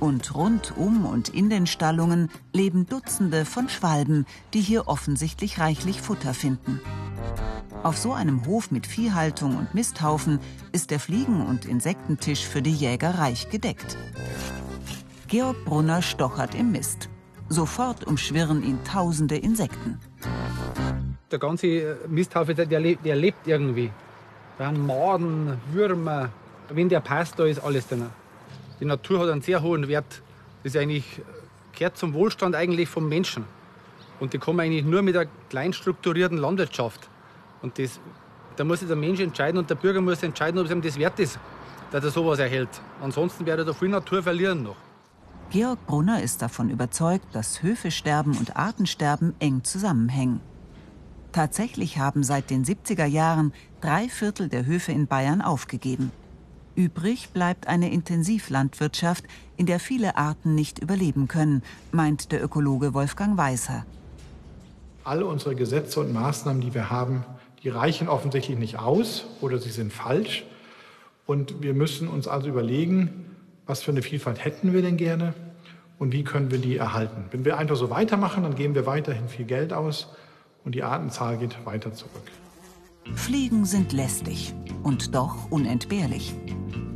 Und 0.00 0.34
rundum 0.34 1.06
und 1.06 1.28
in 1.28 1.50
den 1.50 1.68
Stallungen 1.68 2.30
leben 2.52 2.88
Dutzende 2.88 3.44
von 3.44 3.68
Schwalben, 3.68 4.26
die 4.54 4.60
hier 4.60 4.88
offensichtlich 4.88 5.60
reichlich 5.60 6.02
Futter 6.02 6.34
finden. 6.34 6.80
Auf 7.86 7.98
so 7.98 8.12
einem 8.12 8.44
Hof 8.46 8.72
mit 8.72 8.84
Viehhaltung 8.84 9.56
und 9.56 9.72
Misthaufen 9.72 10.40
ist 10.72 10.90
der 10.90 10.98
Fliegen- 10.98 11.46
und 11.46 11.66
Insektentisch 11.66 12.44
für 12.44 12.60
die 12.60 12.74
Jäger 12.74 13.10
reich 13.10 13.48
gedeckt. 13.48 13.96
Georg 15.28 15.64
Brunner 15.64 16.02
stochert 16.02 16.56
im 16.56 16.72
Mist. 16.72 17.08
Sofort 17.48 18.04
umschwirren 18.04 18.64
ihn 18.64 18.82
tausende 18.82 19.36
Insekten. 19.36 20.00
Der 21.30 21.38
ganze 21.38 21.96
Misthaufe, 22.08 22.56
der, 22.56 22.80
lebt, 22.80 23.06
der 23.06 23.14
lebt 23.14 23.46
irgendwie. 23.46 23.92
Da 24.58 24.72
sind 24.72 24.84
Maden, 24.84 25.56
Würmer. 25.70 26.30
Wenn 26.68 26.88
der 26.88 26.98
passt, 26.98 27.38
da 27.38 27.44
ist 27.44 27.60
alles 27.60 27.86
drin. 27.86 28.06
Die 28.80 28.84
Natur 28.84 29.20
hat 29.20 29.28
einen 29.28 29.42
sehr 29.42 29.62
hohen 29.62 29.86
Wert. 29.86 30.22
Das 30.64 30.74
ist 30.74 30.76
eigentlich, 30.76 31.22
gehört 31.78 31.96
zum 31.96 32.14
Wohlstand 32.14 32.56
eigentlich 32.56 32.88
vom 32.88 33.08
Menschen. 33.08 33.44
Und 34.18 34.32
die 34.32 34.38
kommen 34.38 34.58
eigentlich 34.58 34.84
nur 34.84 35.02
mit 35.02 35.16
einer 35.16 35.30
klein 35.50 35.72
strukturierten 35.72 36.38
Landwirtschaft. 36.38 37.08
Und 37.62 37.78
das, 37.78 38.00
da 38.56 38.64
muss 38.64 38.80
sich 38.80 38.88
der 38.88 38.96
Mensch 38.96 39.20
entscheiden 39.20 39.58
und 39.58 39.68
der 39.68 39.74
Bürger 39.74 40.00
muss 40.00 40.22
entscheiden, 40.22 40.58
ob 40.58 40.66
es 40.66 40.72
ihm 40.72 40.82
das 40.82 40.98
wert 40.98 41.18
ist, 41.18 41.38
dass 41.90 42.04
er 42.04 42.10
sowas 42.10 42.38
erhält. 42.38 42.68
Ansonsten 43.02 43.46
werde 43.46 43.62
er 43.62 43.66
da 43.66 43.72
viel 43.72 43.88
Natur 43.88 44.22
verlieren 44.22 44.62
noch. 44.62 44.76
Georg 45.50 45.86
Brunner 45.86 46.22
ist 46.22 46.42
davon 46.42 46.70
überzeugt, 46.70 47.26
dass 47.32 47.62
Höfesterben 47.62 48.36
und 48.36 48.56
Artensterben 48.56 49.34
eng 49.38 49.62
zusammenhängen. 49.62 50.40
Tatsächlich 51.30 51.98
haben 51.98 52.24
seit 52.24 52.50
den 52.50 52.64
70er 52.64 53.04
Jahren 53.04 53.52
drei 53.80 54.08
Viertel 54.08 54.48
der 54.48 54.66
Höfe 54.66 54.92
in 54.92 55.06
Bayern 55.06 55.42
aufgegeben. 55.42 56.10
Übrig 56.74 57.30
bleibt 57.30 57.68
eine 57.68 57.90
Intensivlandwirtschaft, 57.92 59.24
in 59.56 59.66
der 59.66 59.80
viele 59.80 60.16
Arten 60.16 60.54
nicht 60.54 60.78
überleben 60.78 61.28
können, 61.28 61.62
meint 61.92 62.32
der 62.32 62.42
Ökologe 62.42 62.92
Wolfgang 62.92 63.38
Weißer. 63.38 63.86
Alle 65.04 65.26
unsere 65.26 65.54
Gesetze 65.54 66.00
und 66.00 66.12
Maßnahmen, 66.12 66.60
die 66.60 66.74
wir 66.74 66.90
haben, 66.90 67.24
die 67.66 67.70
reichen 67.70 68.08
offensichtlich 68.08 68.56
nicht 68.56 68.78
aus 68.78 69.24
oder 69.40 69.58
sie 69.58 69.70
sind 69.70 69.92
falsch. 69.92 70.44
Und 71.26 71.62
wir 71.64 71.74
müssen 71.74 72.06
uns 72.06 72.28
also 72.28 72.46
überlegen, 72.46 73.34
was 73.66 73.82
für 73.82 73.90
eine 73.90 74.02
Vielfalt 74.02 74.44
hätten 74.44 74.72
wir 74.72 74.82
denn 74.82 74.96
gerne 74.96 75.34
und 75.98 76.12
wie 76.12 76.22
können 76.22 76.52
wir 76.52 76.58
die 76.58 76.76
erhalten. 76.76 77.24
Wenn 77.32 77.44
wir 77.44 77.58
einfach 77.58 77.74
so 77.74 77.90
weitermachen, 77.90 78.44
dann 78.44 78.54
geben 78.54 78.76
wir 78.76 78.86
weiterhin 78.86 79.28
viel 79.28 79.46
Geld 79.46 79.72
aus 79.72 80.14
und 80.64 80.76
die 80.76 80.84
Artenzahl 80.84 81.38
geht 81.38 81.66
weiter 81.66 81.92
zurück. 81.92 82.30
Fliegen 83.16 83.64
sind 83.64 83.92
lästig 83.92 84.54
und 84.84 85.16
doch 85.16 85.50
unentbehrlich. 85.50 86.34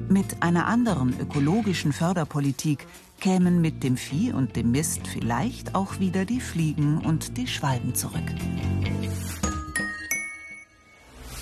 Mit 0.08 0.40
einer 0.40 0.68
anderen 0.68 1.18
ökologischen 1.18 1.92
Förderpolitik 1.92 2.86
kämen 3.18 3.60
mit 3.60 3.82
dem 3.82 3.96
Vieh 3.96 4.32
und 4.32 4.54
dem 4.54 4.70
Mist 4.70 5.08
vielleicht 5.08 5.74
auch 5.74 5.98
wieder 5.98 6.24
die 6.24 6.40
Fliegen 6.40 6.98
und 6.98 7.36
die 7.38 7.48
Schwalben 7.48 7.96
zurück. 7.96 8.22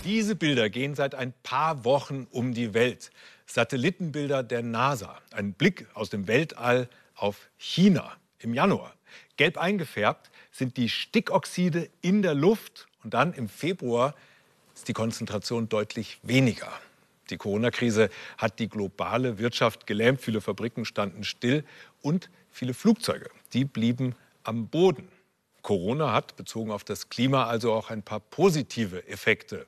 Diese 0.04 0.36
Bilder 0.36 0.70
gehen 0.70 0.94
seit 0.94 1.14
ein 1.14 1.34
paar 1.42 1.84
Wochen 1.84 2.26
um 2.30 2.54
die 2.54 2.72
Welt. 2.72 3.10
Satellitenbilder 3.46 4.42
der 4.42 4.62
NASA. 4.62 5.18
Ein 5.32 5.52
Blick 5.52 5.86
aus 5.94 6.08
dem 6.08 6.28
Weltall 6.28 6.88
auf 7.14 7.48
China 7.58 8.12
im 8.38 8.54
Januar. 8.54 8.94
Gelb 9.36 9.58
eingefärbt 9.58 10.30
sind 10.50 10.76
die 10.76 10.88
Stickoxide 10.88 11.88
in 12.00 12.22
der 12.22 12.34
Luft 12.34 12.86
und 13.02 13.14
dann 13.14 13.32
im 13.32 13.48
Februar 13.48 14.14
ist 14.74 14.88
die 14.88 14.92
Konzentration 14.92 15.68
deutlich 15.68 16.18
weniger. 16.22 16.72
Die 17.30 17.36
Corona-Krise 17.36 18.10
hat 18.38 18.58
die 18.58 18.68
globale 18.68 19.38
Wirtschaft 19.38 19.86
gelähmt. 19.86 20.20
Viele 20.20 20.40
Fabriken 20.40 20.84
standen 20.84 21.24
still 21.24 21.64
und 22.00 22.30
viele 22.50 22.74
Flugzeuge, 22.74 23.28
die 23.52 23.64
blieben 23.64 24.14
am 24.44 24.68
Boden. 24.68 25.08
Corona 25.62 26.12
hat 26.12 26.36
bezogen 26.36 26.70
auf 26.70 26.84
das 26.84 27.08
Klima 27.10 27.44
also 27.44 27.72
auch 27.72 27.90
ein 27.90 28.02
paar 28.02 28.20
positive 28.20 29.06
Effekte. 29.08 29.66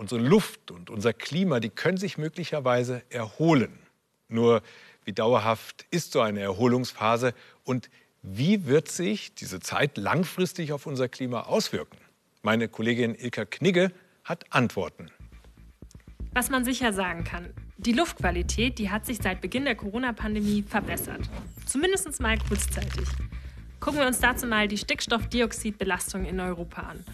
Unsere 0.00 0.22
Luft 0.22 0.70
und 0.70 0.88
unser 0.88 1.12
Klima, 1.12 1.60
die 1.60 1.68
können 1.68 1.98
sich 1.98 2.16
möglicherweise 2.16 3.02
erholen. 3.10 3.78
Nur 4.28 4.62
wie 5.04 5.12
dauerhaft 5.12 5.84
ist 5.90 6.12
so 6.12 6.22
eine 6.22 6.40
Erholungsphase 6.40 7.34
und 7.64 7.90
wie 8.22 8.64
wird 8.64 8.88
sich 8.88 9.34
diese 9.34 9.60
Zeit 9.60 9.98
langfristig 9.98 10.72
auf 10.72 10.86
unser 10.86 11.10
Klima 11.10 11.42
auswirken? 11.42 11.98
Meine 12.40 12.66
Kollegin 12.68 13.14
Ilka 13.14 13.44
Knigge 13.44 13.92
hat 14.24 14.46
Antworten. 14.48 15.10
Was 16.32 16.48
man 16.48 16.64
sicher 16.64 16.94
sagen 16.94 17.24
kann, 17.24 17.52
die 17.76 17.92
Luftqualität, 17.92 18.78
die 18.78 18.88
hat 18.88 19.04
sich 19.04 19.18
seit 19.18 19.42
Beginn 19.42 19.66
der 19.66 19.74
Corona-Pandemie 19.74 20.62
verbessert. 20.62 21.28
Zumindest 21.66 22.20
mal 22.22 22.38
kurzzeitig. 22.38 23.06
Gucken 23.80 24.00
wir 24.00 24.06
uns 24.06 24.20
dazu 24.20 24.46
mal 24.46 24.66
die 24.66 24.78
Stickstoffdioxidbelastung 24.78 26.24
in 26.24 26.40
Europa 26.40 26.80
an. 26.84 27.04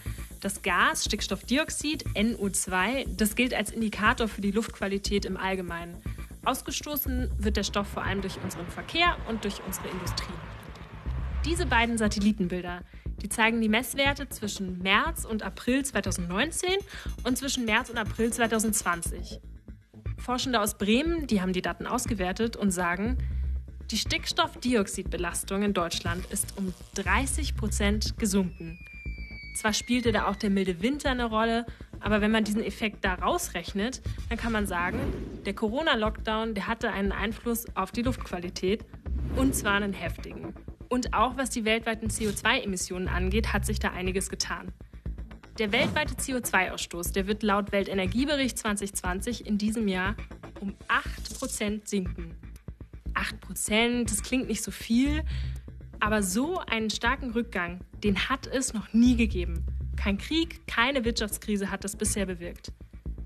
Das 0.40 0.62
Gas 0.62 1.04
Stickstoffdioxid, 1.04 2.04
NO2, 2.14 3.16
das 3.16 3.34
gilt 3.36 3.54
als 3.54 3.70
Indikator 3.70 4.28
für 4.28 4.42
die 4.42 4.50
Luftqualität 4.50 5.24
im 5.24 5.36
Allgemeinen. 5.36 5.96
Ausgestoßen 6.44 7.30
wird 7.38 7.56
der 7.56 7.64
Stoff 7.64 7.88
vor 7.88 8.04
allem 8.04 8.20
durch 8.20 8.38
unseren 8.42 8.68
Verkehr 8.68 9.16
und 9.28 9.44
durch 9.44 9.60
unsere 9.66 9.88
Industrie. 9.88 10.34
Diese 11.44 11.66
beiden 11.66 11.96
Satellitenbilder, 11.96 12.82
die 13.22 13.28
zeigen 13.28 13.60
die 13.60 13.68
Messwerte 13.68 14.28
zwischen 14.28 14.78
März 14.78 15.24
und 15.24 15.42
April 15.42 15.84
2019 15.84 16.70
und 17.24 17.38
zwischen 17.38 17.64
März 17.64 17.88
und 17.88 17.98
April 17.98 18.32
2020. 18.32 19.40
Forschende 20.18 20.60
aus 20.60 20.76
Bremen, 20.76 21.26
die 21.26 21.40
haben 21.40 21.52
die 21.52 21.62
Daten 21.62 21.86
ausgewertet 21.86 22.56
und 22.56 22.70
sagen, 22.70 23.16
die 23.90 23.96
Stickstoffdioxidbelastung 23.96 25.62
in 25.62 25.72
Deutschland 25.72 26.26
ist 26.26 26.58
um 26.58 26.74
30 26.94 27.56
Prozent 27.56 28.18
gesunken. 28.18 28.78
Zwar 29.56 29.72
spielte 29.72 30.12
da 30.12 30.26
auch 30.26 30.36
der 30.36 30.50
milde 30.50 30.82
Winter 30.82 31.10
eine 31.10 31.24
Rolle, 31.24 31.64
aber 32.00 32.20
wenn 32.20 32.30
man 32.30 32.44
diesen 32.44 32.62
Effekt 32.62 33.06
da 33.06 33.14
rausrechnet, 33.14 34.02
dann 34.28 34.36
kann 34.36 34.52
man 34.52 34.66
sagen, 34.66 34.98
der 35.46 35.54
Corona-Lockdown, 35.54 36.52
der 36.52 36.66
hatte 36.66 36.92
einen 36.92 37.10
Einfluss 37.10 37.64
auf 37.74 37.90
die 37.90 38.02
Luftqualität 38.02 38.84
und 39.34 39.54
zwar 39.54 39.72
einen 39.72 39.94
heftigen. 39.94 40.52
Und 40.90 41.14
auch 41.14 41.38
was 41.38 41.48
die 41.48 41.64
weltweiten 41.64 42.08
CO2-Emissionen 42.08 43.08
angeht, 43.08 43.54
hat 43.54 43.64
sich 43.64 43.78
da 43.78 43.92
einiges 43.92 44.28
getan. 44.28 44.72
Der 45.58 45.72
weltweite 45.72 46.16
CO2-Ausstoß, 46.16 47.14
der 47.14 47.26
wird 47.26 47.42
laut 47.42 47.72
Weltenergiebericht 47.72 48.58
2020 48.58 49.46
in 49.46 49.56
diesem 49.56 49.88
Jahr 49.88 50.16
um 50.60 50.74
8% 50.88 51.88
sinken. 51.88 52.36
8%, 53.14 54.04
das 54.04 54.22
klingt 54.22 54.48
nicht 54.48 54.62
so 54.62 54.70
viel, 54.70 55.24
aber 56.00 56.22
so 56.22 56.58
einen 56.58 56.90
starken 56.90 57.30
Rückgang, 57.30 57.80
den 58.02 58.28
hat 58.28 58.46
es 58.46 58.74
noch 58.74 58.92
nie 58.92 59.16
gegeben. 59.16 59.64
Kein 59.96 60.18
Krieg, 60.18 60.66
keine 60.66 61.04
Wirtschaftskrise 61.04 61.70
hat 61.70 61.84
das 61.84 61.96
bisher 61.96 62.26
bewirkt. 62.26 62.72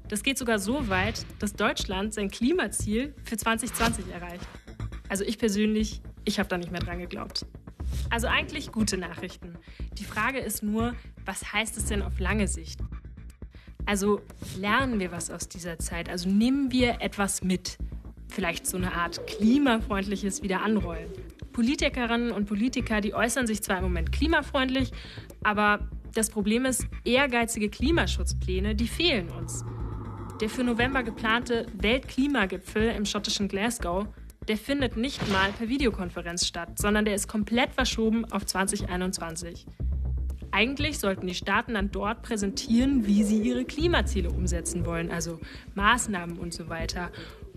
Das 0.09 0.23
geht 0.23 0.39
sogar 0.39 0.59
so 0.59 0.89
weit, 0.89 1.25
dass 1.39 1.55
Deutschland 1.55 2.15
sein 2.15 2.31
Klimaziel 2.31 3.15
für 3.25 3.37
2020 3.37 4.09
erreicht. 4.13 4.47
Also 5.09 5.25
ich 5.25 5.39
persönlich, 5.39 6.03
ich 6.25 6.39
habe 6.39 6.49
da 6.49 6.59
nicht 6.59 6.73
mehr 6.73 6.81
dran 6.81 6.99
geglaubt. 6.99 7.47
Also 8.11 8.27
eigentlich 8.27 8.73
gute 8.73 8.97
Nachrichten. 8.97 9.55
Die 9.99 10.05
Frage 10.05 10.39
ist 10.39 10.63
nur, 10.63 10.95
was 11.25 11.53
heißt 11.53 11.77
es 11.77 11.87
denn 11.87 12.03
auf 12.03 12.19
lange 12.19 12.49
Sicht? 12.49 12.81
Also 13.87 14.21
lernen 14.59 15.01
wir 15.01 15.13
was 15.13 15.31
aus 15.31 15.49
dieser 15.49 15.79
Zeit? 15.79 16.09
Also 16.09 16.29
nehmen 16.29 16.71
wir 16.71 17.01
etwas 17.01 17.43
mit? 17.43 17.79
Vielleicht 18.29 18.67
so 18.67 18.77
eine 18.77 18.93
Art 18.95 19.27
klimafreundliches 19.27 20.43
Wiederanrollen. 20.43 21.11
Politikerinnen 21.53 22.33
und 22.33 22.47
Politiker, 22.47 23.01
die 23.01 23.15
äußern 23.15 23.47
sich 23.47 23.63
zwar 23.63 23.79
im 23.79 23.85
Moment 23.85 24.13
klimafreundlich, 24.13 24.91
aber 25.43 25.89
das 26.15 26.31
Problem 26.31 26.65
ist, 26.65 26.87
ehrgeizige 27.05 27.69
Klimaschutzpläne, 27.69 28.75
die 28.75 28.89
fehlen 28.89 29.31
uns. 29.31 29.65
Der 30.41 30.49
für 30.49 30.65
November 30.65 31.03
geplante 31.03 31.67
Weltklimagipfel 31.75 32.91
im 32.91 33.05
schottischen 33.05 33.49
Glasgow, 33.49 34.07
der 34.49 34.57
findet 34.57 34.97
nicht 34.97 35.31
mal 35.31 35.53
per 35.53 35.69
Videokonferenz 35.69 36.47
statt, 36.47 36.79
sondern 36.79 37.05
der 37.05 37.15
ist 37.15 37.29
komplett 37.29 37.73
verschoben 37.73 38.25
auf 38.33 38.47
2021. 38.47 39.67
Eigentlich 40.51 40.99
sollten 40.99 41.27
die 41.27 41.35
Staaten 41.35 41.75
dann 41.75 41.91
dort 41.93 42.23
präsentieren, 42.23 43.07
wie 43.07 43.23
sie 43.23 43.39
ihre 43.39 43.65
Klimaziele 43.65 44.31
umsetzen 44.31 44.85
wollen, 44.85 45.11
also 45.11 45.39
Maßnahmen 45.75 46.39
und 46.39 46.53
so 46.53 46.69
weiter. 46.69 47.11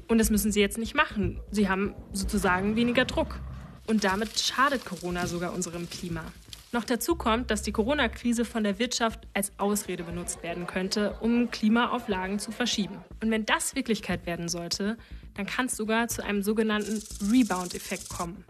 Und 0.08 0.20
das 0.20 0.30
müssen 0.30 0.52
sie 0.52 0.60
jetzt 0.60 0.78
nicht 0.78 0.94
machen. 0.94 1.40
Sie 1.50 1.70
haben 1.70 1.96
sozusagen 2.12 2.76
weniger 2.76 3.06
Druck. 3.06 3.40
Und 3.88 4.04
damit 4.04 4.40
schadet 4.40 4.86
Corona 4.86 5.28
sogar 5.28 5.54
unserem 5.54 5.90
Klima. 5.90 6.24
Noch 6.72 6.86
dazu 6.86 7.16
kommt, 7.16 7.52
dass 7.52 7.62
die 7.62 7.72
Corona-Krise 7.72 8.46
von 8.46 8.64
der 8.64 8.80
Wirtschaft 8.80 9.28
als 9.36 9.52
Ausrede 9.58 10.04
benutzt 10.04 10.42
werden 10.42 10.66
könnte, 10.66 11.16
um 11.22 11.52
Klimaauflagen 11.52 12.40
zu 12.40 12.52
verschieben. 12.52 12.98
Und 13.22 13.30
wenn 13.30 13.46
das 13.46 13.76
Wirklichkeit 13.76 14.26
werden 14.26 14.50
sollte, 14.50 14.98
dann 15.36 15.46
kann 15.46 15.68
es 15.68 15.78
sogar 15.78 16.08
zu 16.08 16.24
einem 16.24 16.42
sogenannten 16.42 17.04
Rebound-Effekt 17.32 18.10
kommen. 18.10 18.44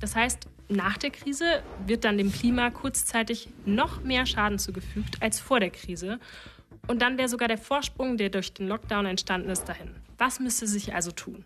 Das 0.00 0.16
heißt, 0.16 0.48
nach 0.68 0.98
der 0.98 1.10
Krise 1.10 1.62
wird 1.86 2.04
dann 2.04 2.18
dem 2.18 2.32
Klima 2.32 2.70
kurzzeitig 2.70 3.48
noch 3.64 4.02
mehr 4.02 4.26
Schaden 4.26 4.58
zugefügt 4.58 5.22
als 5.22 5.38
vor 5.38 5.60
der 5.60 5.70
Krise. 5.70 6.18
Und 6.88 7.00
dann 7.00 7.16
wäre 7.16 7.28
sogar 7.28 7.46
der 7.46 7.58
Vorsprung, 7.58 8.16
der 8.16 8.30
durch 8.30 8.52
den 8.54 8.66
Lockdown 8.66 9.06
entstanden 9.06 9.50
ist, 9.50 9.68
dahin. 9.68 9.94
Was 10.18 10.40
müsste 10.40 10.66
sich 10.66 10.94
also 10.94 11.12
tun? 11.12 11.44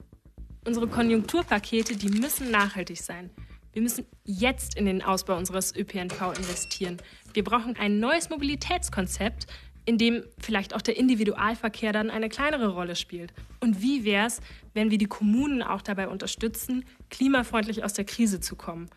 Unsere 0.67 0.89
Konjunkturpakete, 0.89 1.97
die 1.97 2.11
müssen 2.11 2.51
nachhaltig 2.51 3.01
sein. 3.01 3.31
Wir 3.73 3.81
müssen 3.81 4.05
jetzt 4.25 4.77
in 4.77 4.85
den 4.85 5.03
Ausbau 5.03 5.37
unseres 5.37 5.75
ÖPNV 5.75 6.37
investieren. 6.37 6.99
Wir 7.33 7.45
brauchen 7.45 7.77
ein 7.77 7.99
neues 7.99 8.29
Mobilitätskonzept, 8.29 9.47
in 9.87 9.97
dem 9.97 10.23
vielleicht 10.39 10.75
auch 10.75 10.83
der 10.83 10.99
Individualverkehr 10.99 11.93
dann 11.93 12.11
eine 12.11 12.29
kleinere 12.29 12.69
Rolle 12.69 12.95
spielt. 12.95 13.33
Und 13.61 13.81
wie 13.81 14.05
wäre 14.05 14.27
es, 14.27 14.41
wenn 14.75 14.91
wir 14.91 14.99
die 14.99 15.07
Kommunen 15.07 15.63
auch 15.63 15.81
dabei 15.81 16.09
unterstützen, 16.09 16.85
klimafreundlich 17.09 17.83
aus 17.83 17.95
der 17.95 18.05
Krise 18.05 18.41
zu 18.41 18.55
kommen? 18.55 18.91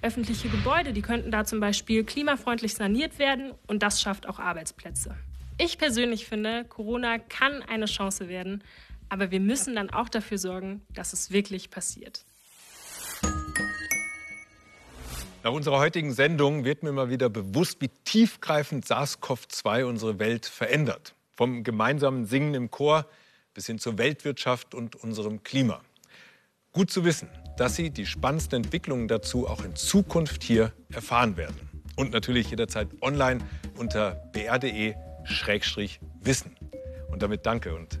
Öffentliche 0.00 0.48
Gebäude, 0.48 0.94
die 0.94 1.02
könnten 1.02 1.30
da 1.30 1.44
zum 1.44 1.60
Beispiel 1.60 2.04
klimafreundlich 2.04 2.74
saniert 2.74 3.18
werden 3.18 3.52
und 3.66 3.82
das 3.82 4.00
schafft 4.00 4.26
auch 4.28 4.38
Arbeitsplätze. 4.38 5.16
Ich 5.58 5.78
persönlich 5.78 6.26
finde, 6.26 6.64
Corona 6.64 7.18
kann 7.18 7.62
eine 7.62 7.84
Chance 7.84 8.28
werden, 8.28 8.64
aber 9.12 9.30
wir 9.30 9.40
müssen 9.40 9.76
dann 9.76 9.90
auch 9.90 10.08
dafür 10.08 10.38
sorgen, 10.38 10.80
dass 10.94 11.12
es 11.12 11.30
wirklich 11.30 11.68
passiert. 11.68 12.24
Nach 15.44 15.52
unserer 15.52 15.78
heutigen 15.78 16.14
Sendung 16.14 16.64
wird 16.64 16.82
mir 16.82 16.92
mal 16.92 17.10
wieder 17.10 17.28
bewusst, 17.28 17.82
wie 17.82 17.90
tiefgreifend 18.04 18.86
SARS-CoV-2 18.86 19.84
unsere 19.84 20.18
Welt 20.18 20.46
verändert. 20.46 21.14
Vom 21.34 21.62
gemeinsamen 21.62 22.24
Singen 22.24 22.54
im 22.54 22.70
Chor 22.70 23.04
bis 23.52 23.66
hin 23.66 23.78
zur 23.78 23.98
Weltwirtschaft 23.98 24.74
und 24.74 24.96
unserem 24.96 25.42
Klima. 25.42 25.82
Gut 26.72 26.90
zu 26.90 27.04
wissen, 27.04 27.28
dass 27.58 27.76
Sie 27.76 27.90
die 27.90 28.06
spannendsten 28.06 28.64
Entwicklungen 28.64 29.08
dazu 29.08 29.46
auch 29.46 29.62
in 29.62 29.76
Zukunft 29.76 30.42
hier 30.42 30.72
erfahren 30.90 31.36
werden. 31.36 31.68
Und 31.96 32.12
natürlich 32.12 32.48
jederzeit 32.48 32.88
online 33.02 33.42
unter 33.76 34.12
br.de-wissen. 34.32 34.96
Und 37.10 37.22
damit 37.22 37.44
danke 37.44 37.74
und 37.74 38.00